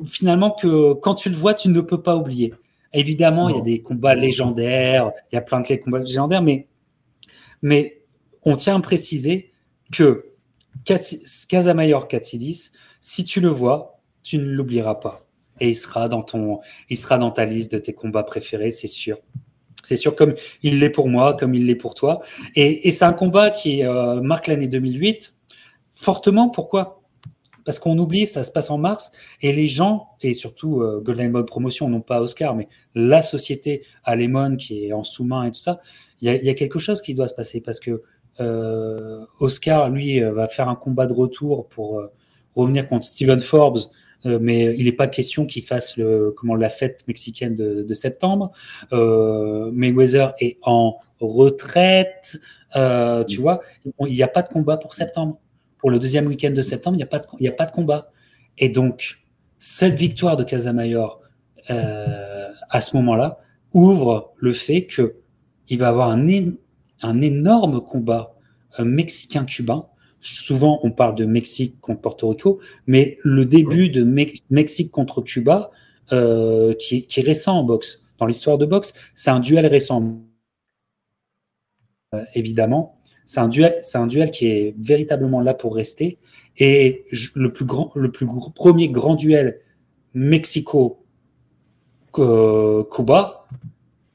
[0.04, 2.54] finalement que quand tu le vois, tu ne peux pas oublier.
[2.92, 6.68] Évidemment, il y a des combats légendaires, il y a plein de combats légendaires, mais,
[7.60, 8.00] mais
[8.44, 9.52] on tient à préciser
[9.92, 10.24] que
[11.48, 15.28] Casamayor Katsidis, si tu le vois, tu ne l'oublieras pas
[15.60, 18.86] et il sera dans ton, il sera dans ta liste de tes combats préférés, c'est
[18.86, 19.18] sûr.
[19.84, 22.20] C'est sûr, comme il l'est pour moi, comme il l'est pour toi.
[22.56, 25.34] Et, c'est un combat qui euh, marque l'année 2008
[25.98, 26.48] fortement.
[26.48, 27.02] Pourquoi?
[27.64, 31.32] Parce qu'on oublie, ça se passe en mars, et les gens, et surtout euh, Golden
[31.32, 35.60] Boy Promotion, non pas Oscar, mais la société Alemon qui est en sous-main et tout
[35.60, 35.80] ça,
[36.20, 38.02] il y, a quelque chose qui doit se passer parce que
[38.40, 42.02] euh, Oscar, lui, va faire un combat de retour pour
[42.56, 43.78] revenir contre Steven Forbes
[44.26, 48.50] euh, mais il n'est pas question qu'il fasse le, comment, la fête mexicaine de, septembre.
[48.92, 52.38] Euh, Mayweather est en retraite,
[52.76, 53.60] euh, tu vois.
[54.06, 55.38] Il n'y a pas de combat pour septembre.
[55.78, 57.72] Pour le deuxième week-end de septembre, il n'y a, pas de, il a pas de
[57.72, 58.10] combat.
[58.56, 59.20] Et donc,
[59.58, 61.20] cette victoire de Casamayor
[61.70, 63.38] euh, à ce moment-là
[63.72, 66.26] ouvre le fait qu'il va avoir un,
[67.02, 68.34] un énorme combat
[68.78, 69.86] mexicain-cubain
[70.20, 74.02] Souvent, on parle de Mexique contre Porto Rico, mais le début de
[74.50, 75.70] Mexique contre Cuba,
[76.12, 80.18] euh, qui, est récent en boxe, dans l'histoire de boxe, c'est un duel récent.
[82.14, 82.97] Euh, évidemment,
[83.28, 86.16] c'est un duel, c'est un duel qui est véritablement là pour rester.
[86.56, 87.04] Et
[87.34, 89.60] le plus grand, le plus premier grand duel
[90.14, 91.04] Mexico
[92.14, 93.46] Cuba,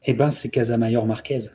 [0.03, 1.51] eh ben c'est Casamayor Marquez.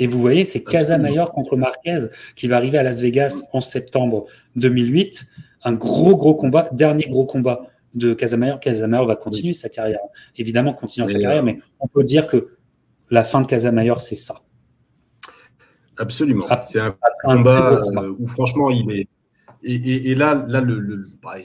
[0.00, 4.26] Et vous voyez, c'est Casamayor contre Marquez qui va arriver à Las Vegas en septembre
[4.56, 5.26] 2008.
[5.62, 8.58] Un gros, gros combat, dernier gros combat de Casamayor.
[8.58, 10.00] Casamayor va continuer sa carrière,
[10.36, 12.56] évidemment, continuer sa carrière, mais on peut dire que
[13.10, 14.40] la fin de Casamayor, c'est ça.
[15.96, 16.46] Absolument.
[16.62, 19.08] C'est un, combat, euh, où, franchement, il est,
[19.62, 21.36] et, là, là le, bah,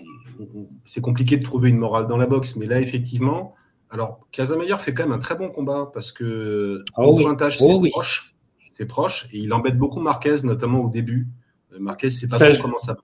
[0.86, 3.56] c'est compliqué de trouver une morale dans la boxe, mais là, effectivement,
[3.89, 7.89] alors Casamayer fait quand même un très bon combat parce que oh pointage, oh c'est
[7.89, 8.36] proche,
[8.70, 11.28] c'est proche, et il embête beaucoup Marquez, notamment au début.
[11.74, 12.95] Euh, Marquez, c'est pas ça, comment ça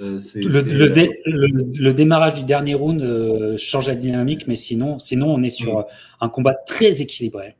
[0.00, 5.50] euh, le, démarrage du dernier round euh, change la dynamique, mais sinon, sinon on est
[5.50, 5.84] sur mm.
[6.22, 7.56] un combat très équilibré.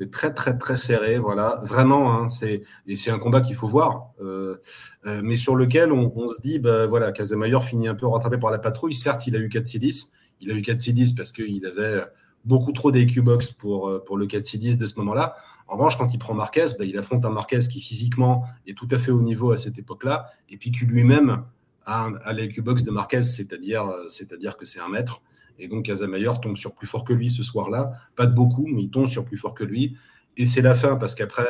[0.00, 2.14] C'est très très très serré, voilà, vraiment.
[2.14, 4.56] Hein, c'est et c'est un combat qu'il faut voir, euh,
[5.04, 8.58] mais sur lequel on, se dit, bah voilà, Casamayor finit un peu rattrapé par la
[8.58, 8.94] patrouille.
[8.94, 12.02] Certes, il a eu 4 C10, il a eu 4 C10 parce qu'il avait
[12.46, 15.36] beaucoup trop d'AQ box pour pour le 4 C10 de ce moment-là.
[15.68, 18.88] En revanche, quand il prend Marquez, bah, il affronte un Marquez qui physiquement est tout
[18.90, 21.44] à fait au niveau à cette époque-là, et puis qui lui-même
[21.84, 22.32] à, à
[22.62, 25.22] box de Marquez, c'est-à-dire euh, c'est-à-dire que c'est un maître.
[25.60, 27.92] Et donc Casamayor tombe sur plus fort que lui ce soir-là.
[28.16, 29.96] Pas de beaucoup, mais il tombe sur plus fort que lui.
[30.36, 31.46] Et c'est la fin parce qu'après,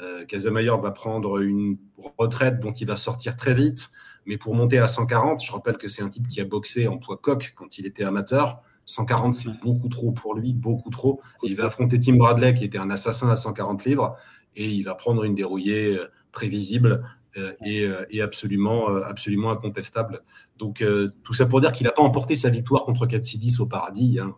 [0.00, 1.76] euh, Casamayor va prendre une
[2.18, 3.90] retraite dont il va sortir très vite.
[4.26, 6.96] Mais pour monter à 140, je rappelle que c'est un type qui a boxé en
[6.96, 8.62] poids coq quand il était amateur.
[8.86, 11.20] 140, c'est beaucoup trop pour lui, beaucoup trop.
[11.42, 14.16] il va affronter Tim Bradley, qui était un assassin à 140 livres,
[14.56, 17.04] et il va prendre une dérouillée euh, prévisible
[17.38, 20.20] euh, euh, et, absolument, euh, absolument incontestable.
[20.58, 20.84] Donc,
[21.22, 24.18] tout ça pour dire qu'il n'a pas emporté sa victoire contre Katsidis au paradis.
[24.20, 24.34] Hein.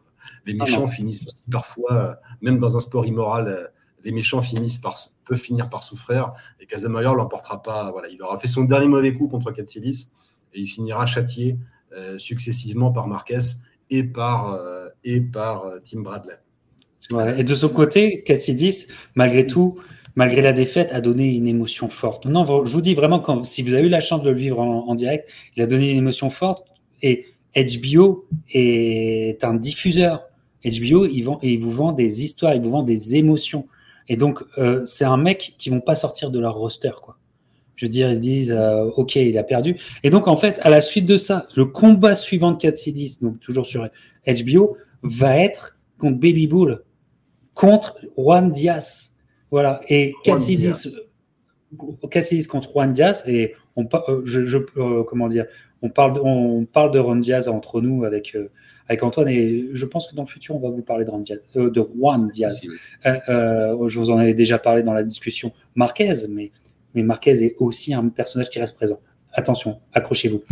[0.47, 3.71] Les ah méchants finissent aussi parfois, même dans un sport immoral,
[4.05, 6.33] les méchants finissent par, peuvent finir par souffrir.
[6.61, 7.91] Et Casamayor l'emportera pas.
[7.91, 10.13] Voilà, il aura fait son dernier mauvais coup contre Katsidis
[10.55, 11.59] et il finira châtié
[12.19, 13.39] successivement par Marquez
[13.91, 14.59] et par,
[15.05, 16.39] et par Tim Bradley.
[17.37, 19.79] et de son côté, Katsidis, malgré tout,
[20.15, 22.27] malgré la défaite, a donné une émotion forte.
[22.27, 24.61] Non, je vous dis vraiment, quand, si vous avez eu la chance de le vivre
[24.61, 26.67] en, direct, il a donné une émotion forte.
[27.03, 30.23] Et HBO est un diffuseur.
[30.65, 33.67] HBO, il, vend, il vous vend des histoires, il vous vend des émotions.
[34.09, 37.19] Et donc, euh, c'est un mec qui vont pas sortir de leur roster, quoi.
[37.77, 39.79] Je veux dire, ils se disent, euh, OK, il a perdu.
[40.05, 43.41] Et donc, en fait, à la suite de ça, le combat suivant de 4 donc
[43.41, 43.89] toujours sur
[44.27, 46.85] HBO, va être contre Baby Bull,
[47.55, 49.14] contre Juan Diaz.
[49.55, 49.81] Voilà.
[49.89, 50.99] Et Cassidis,
[52.49, 55.47] contre Juan Diaz, et on, euh, je, euh, comment dire,
[55.81, 58.51] on parle, de, on parle de Juan Diaz entre nous avec, euh,
[58.89, 61.23] avec Antoine, et je pense que dans le futur, on va vous parler de Juan
[61.23, 61.39] Diaz.
[61.55, 62.63] de Juan Diaz.
[63.05, 66.51] je vous en avais déjà parlé dans la discussion Marquez, mais,
[66.97, 68.99] mais Marquez est aussi un personnage qui reste présent.
[69.35, 70.43] Attention, accrochez-vous.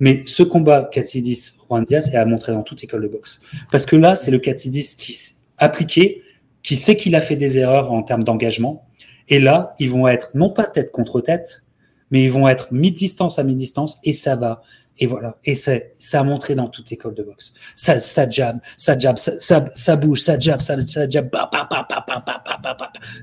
[0.00, 3.38] Mais ce combat Katsidis Juan Diaz est à montrer dans toute école de boxe.
[3.70, 5.14] Parce que là, c'est le Katsidis qui
[5.58, 6.22] appliqué
[6.66, 8.86] qui sait qu'il a fait des erreurs en termes d'engagement.
[9.28, 11.62] Et là, ils vont être non pas tête contre tête,
[12.10, 14.62] mais ils vont être mi-distance à mi-distance et ça va.
[14.98, 15.36] Et voilà.
[15.44, 17.54] Et c'est, ça a montré dans toute école de boxe.
[17.76, 21.30] Ça, ça jab, ça jab, ça, ça, bouge, ça jab, ça, ça jab.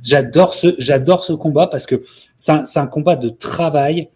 [0.02, 2.04] J'adore ce, j'adore ce combat parce que
[2.38, 4.10] c'est un, un, combat de travail.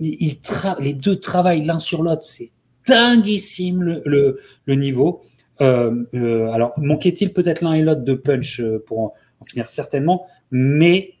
[0.00, 2.24] Ils tra les deux travaillent l'un sur l'autre.
[2.24, 2.50] C'est
[2.86, 5.22] dinguissime le, le, le niveau.
[5.60, 10.26] Euh, euh, alors, manquait-il peut-être l'un et l'autre de punch euh, pour en, finir certainement,
[10.50, 11.14] mais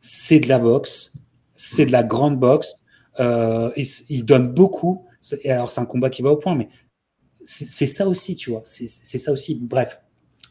[0.00, 1.14] c'est de la boxe,
[1.54, 2.80] c'est de la grande boxe.
[3.18, 5.06] il, donne beaucoup.
[5.42, 6.68] Et alors, c'est un combat qui va au point, mais
[7.42, 8.62] c'est ça aussi, tu vois.
[8.64, 9.54] C'est ça aussi.
[9.54, 10.00] Bref,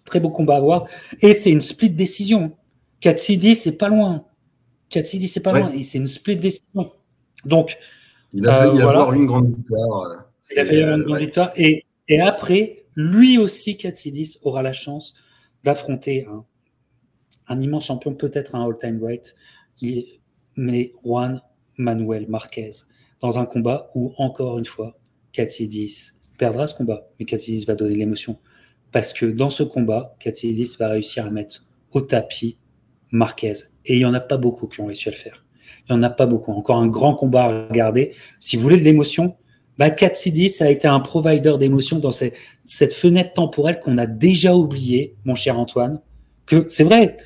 [0.05, 0.87] très beau combat à voir.
[1.21, 2.55] Et c'est une split décision.
[2.99, 4.25] Katsidi, c'est pas loin.
[4.89, 5.71] Katsidi, c'est pas loin.
[5.71, 6.91] Et c'est une split décision.
[7.45, 7.77] Donc,
[8.31, 10.25] il a failli avoir une grande victoire.
[10.51, 11.51] Il a failli avoir une grande victoire.
[11.55, 15.13] Et, et après, lui aussi, Katsidis aura la chance
[15.63, 16.27] d'affronter
[17.47, 19.35] un, immense champion, peut-être un all-time great,
[20.55, 21.41] mais Juan
[21.77, 22.71] Manuel Marquez,
[23.21, 24.97] dans un combat où, encore une fois,
[25.31, 28.39] Katsidis perdra ce combat, mais Katsidis va donner l'émotion.
[28.91, 32.57] Parce que dans ce combat, Katsidis va réussir à mettre au tapis
[33.11, 33.53] Marquez.
[33.85, 35.45] Et il n'y en a pas beaucoup qui ont réussi à le faire.
[35.87, 36.51] Il n'y en a pas beaucoup.
[36.51, 38.13] Encore un grand combat à regarder.
[38.39, 39.35] Si vous voulez de l'émotion,
[39.77, 45.15] bah, ça a été un provider d'émotions dans cette, fenêtre temporelle qu'on a déjà oubliée,
[45.25, 45.99] mon cher Antoine.
[46.45, 47.17] Que c'est vrai,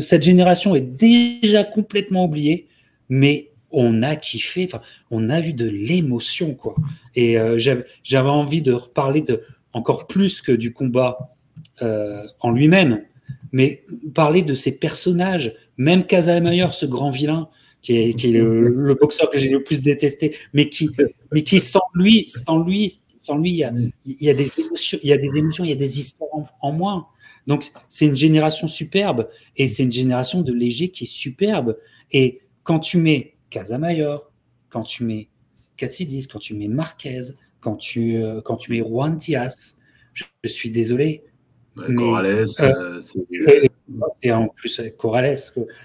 [0.00, 2.68] cette génération est déjà complètement oubliée,
[3.08, 6.74] mais on a kiffé, enfin, on a eu de l'émotion, quoi.
[7.14, 11.34] Et euh, j'avais envie de reparler de encore plus que du combat
[11.82, 13.02] euh, en lui-même,
[13.52, 17.48] mais parler de ces personnages, même Casamayer, ce grand vilain,
[17.88, 20.90] qui est, le, boxeur que j'ai le plus détesté, mais qui,
[21.32, 23.72] mais qui sans lui, sans lui, sans lui, il y a,
[24.04, 26.30] il y a des émotions, il y a des émotions, il y a des histoires
[26.60, 27.06] en, moins.
[27.46, 31.78] Donc c'est une génération superbe et c'est une génération de légers qui est superbe.
[32.12, 34.30] Et quand tu mets Casamayor,
[34.68, 35.28] quand tu mets
[35.76, 37.20] Katsidis, quand tu mets Marquez,
[37.60, 39.76] quand tu, euh, quand tu mets Juan Diaz,
[40.12, 41.22] je, suis désolé.
[41.88, 43.00] Mais, Corrales, euh,
[43.48, 43.68] euh
[44.22, 45.36] et en plus avec Corrales,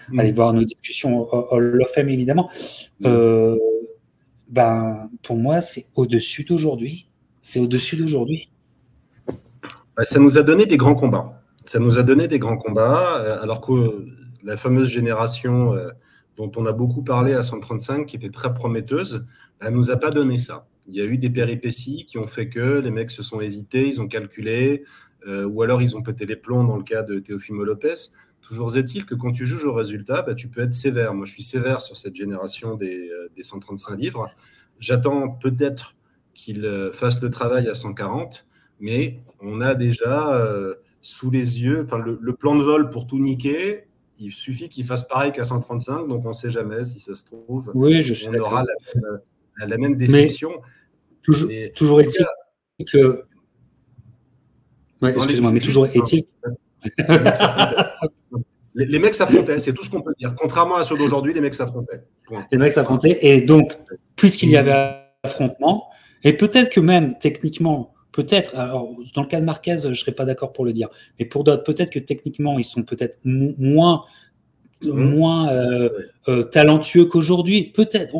[0.09, 0.19] mm.
[0.19, 2.49] allez voir nos discussions Hall of Fame évidemment.
[2.99, 3.05] Mm.
[3.05, 3.57] Euh,
[4.49, 7.07] ben, pour moi, c'est au-dessus d'aujourd'hui.
[7.41, 8.49] C'est au-dessus d'aujourd'hui.
[9.97, 11.41] Bah, ça nous a donné des grands combats.
[11.65, 14.05] Ça nous a donné des grands combats, euh, alors que
[14.43, 15.89] la fameuse génération euh,
[16.35, 19.25] dont on a beaucoup parlé à 135, qui était très prometteuse,
[19.61, 20.67] elle nous a pas donné ça.
[20.87, 23.87] Il y a eu des péripéties qui ont fait que les mecs se sont hésités,
[23.87, 24.87] ils ont calculé, euh,
[25.27, 27.93] ou alors ils ont pété les plombs dans le cas de Teofimo Lopez.
[28.41, 31.13] Toujours est-il que quand tu juges au résultat, bah, tu peux être sévère.
[31.13, 34.29] Moi, je suis sévère sur cette génération des, euh, des 135 livres.
[34.79, 35.95] J'attends peut-être
[36.33, 38.45] qu'il euh, fasse le travail à 140,
[38.81, 40.41] mais on a déjà
[41.03, 43.83] sous les yeux le, le, plan de vol pour tout niquer.
[44.19, 47.23] Il suffit qu'il fasse pareil qu'à 135, donc on ne sait jamais si ça se
[47.23, 47.71] trouve.
[47.75, 49.19] Oui, je suis on aura la même,
[49.69, 50.61] la même déception.
[51.21, 52.25] toujours, toujours est-il
[52.85, 53.23] que.
[55.03, 56.23] Ouais, excuse-moi, mais toujours est-il.
[58.75, 60.33] les, les mecs s'affrontaient, c'est tout ce qu'on peut dire.
[60.35, 62.03] Contrairement à ceux d'aujourd'hui, les mecs s'affrontaient.
[62.51, 63.77] Les mecs s'affrontaient, et donc,
[64.15, 65.89] puisqu'il y avait affrontement,
[66.23, 70.13] et peut-être que même techniquement, peut-être, alors dans le cas de Marquez, je ne serais
[70.13, 70.89] pas d'accord pour le dire,
[71.19, 74.05] mais pour d'autres, peut-être que techniquement, ils sont peut-être moins
[74.85, 75.15] Mmh.
[75.15, 75.89] moins euh,
[76.27, 77.71] euh, talentueux qu'aujourd'hui.
[77.73, 78.13] Peut-être.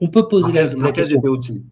[0.00, 1.18] On, peut poser la, la question.
[1.18, 1.62] était au-dessus.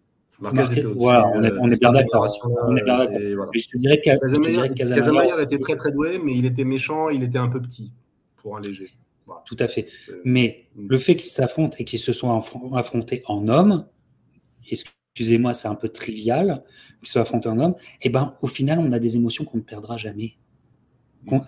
[0.40, 0.98] Marquez était au-dessus.
[0.98, 2.26] Voilà, on est, on est bien d'accord.
[2.66, 3.18] On est bien d'accord.
[3.36, 3.50] Voilà.
[3.54, 7.48] Je te dirais que était très très doué, mais il était méchant, il était un
[7.48, 7.92] peu petit
[8.36, 8.90] pour un léger.
[9.26, 9.42] Voilà.
[9.44, 9.88] Tout à fait.
[10.24, 10.86] Mais mmh.
[10.88, 12.40] le fait qu'ils s'affrontent et qu'ils se soient
[12.74, 13.86] affrontés en hommes,
[14.70, 16.62] excusez-moi, c'est un peu trivial,
[17.00, 19.58] qu'ils soient affrontés en hommes, et eh ben au final, on a des émotions qu'on
[19.58, 20.36] ne perdra jamais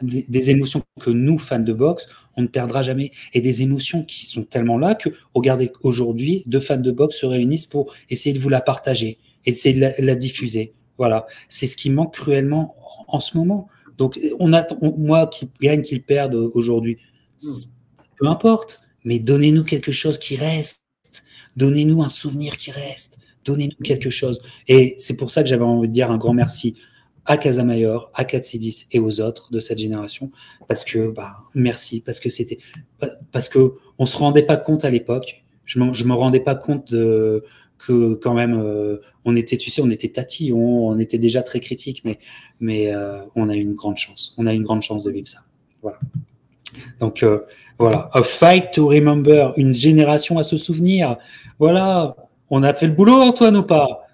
[0.02, 3.12] des, émotions que nous, fans de boxe, on ne perdra jamais.
[3.32, 7.26] Et des émotions qui sont tellement là que, regardez, aujourd'hui, deux fans de boxe se
[7.26, 10.72] réunissent pour essayer de vous la partager, essayer de la, diffuser.
[10.96, 11.26] Voilà.
[11.48, 12.76] C'est ce qui manque cruellement
[13.06, 13.68] en, ce moment.
[13.96, 16.98] Donc, on attend, moi, qui gagne, qu'il perde aujourd'hui,
[18.18, 20.82] peu importe, mais donnez-nous quelque chose qui reste.
[21.56, 23.18] Donnez-nous un souvenir qui reste.
[23.44, 24.42] Donnez-nous quelque chose.
[24.66, 26.76] Et c'est pour ça que j'avais envie de dire un grand merci
[27.28, 30.32] à Casamayor, à Katsidis et aux autres de cette génération,
[30.66, 32.58] parce que, bah, merci, parce que c'était,
[33.30, 36.90] parce que on se rendait pas compte à l'époque, je je me rendais pas compte
[36.90, 37.44] de,
[37.76, 41.60] que quand même, euh, on était, tu sais, on était tatillon, on était déjà très
[41.60, 42.18] critique, mais,
[42.60, 45.28] mais euh, on a eu une grande chance, on a une grande chance de vivre
[45.28, 45.40] ça.
[45.82, 45.98] Voilà.
[46.98, 47.40] Donc, euh,
[47.78, 51.18] voilà, a fight to remember, une génération à se souvenir.
[51.58, 52.16] Voilà,
[52.48, 54.07] on a fait le boulot, Antoine, ou pas?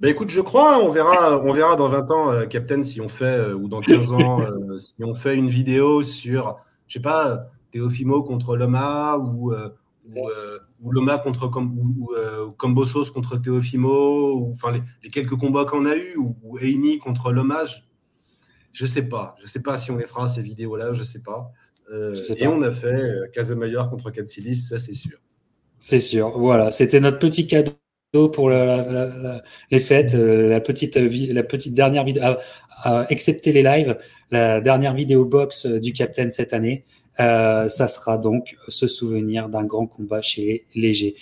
[0.00, 3.08] Ben écoute, je crois, on verra, on verra dans 20 ans, euh, Captain, si on
[3.08, 7.00] fait, euh, ou dans 15 ans, euh, si on fait une vidéo sur, je sais
[7.00, 9.52] pas, Teofimo contre Loma, ou,
[10.14, 14.70] ou, Loma contre ou, Combosos contre Teofimo, ou enfin
[15.02, 17.64] les, quelques combats qu'on a eu, ou, ou Eini contre Loma,
[18.72, 19.34] je, ne sais pas.
[19.42, 21.50] Je sais pas si on les fera, ces vidéos-là, je sais pas.
[22.14, 25.18] sais et on a fait Casamayor contre Katsilis, ça c'est sûr.
[25.80, 27.72] C'est sûr, voilà, c'était notre petit cadeau
[28.12, 32.22] pour les fêtes, euh, la petite, la petite dernière vidéo,
[33.10, 33.98] excepté les lives,
[34.30, 36.86] la dernière vidéo box euh, du Captain cette année.
[37.20, 41.16] Euh, ça sera donc ce souvenir d'un grand combat chez Léger.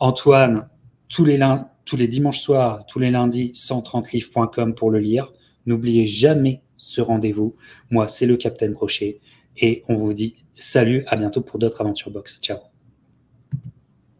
[0.00, 0.68] Antoine,
[1.08, 1.38] tous les,
[1.84, 5.32] tous les dimanches soirs, tous les lundis, 130livres.com pour le lire.
[5.66, 7.54] N'oubliez jamais ce rendez-vous.
[7.90, 9.20] Moi, c'est le Captain Crochet
[9.58, 12.40] et on vous dit salut, à bientôt pour d'autres aventures box.
[12.40, 12.71] Ciao.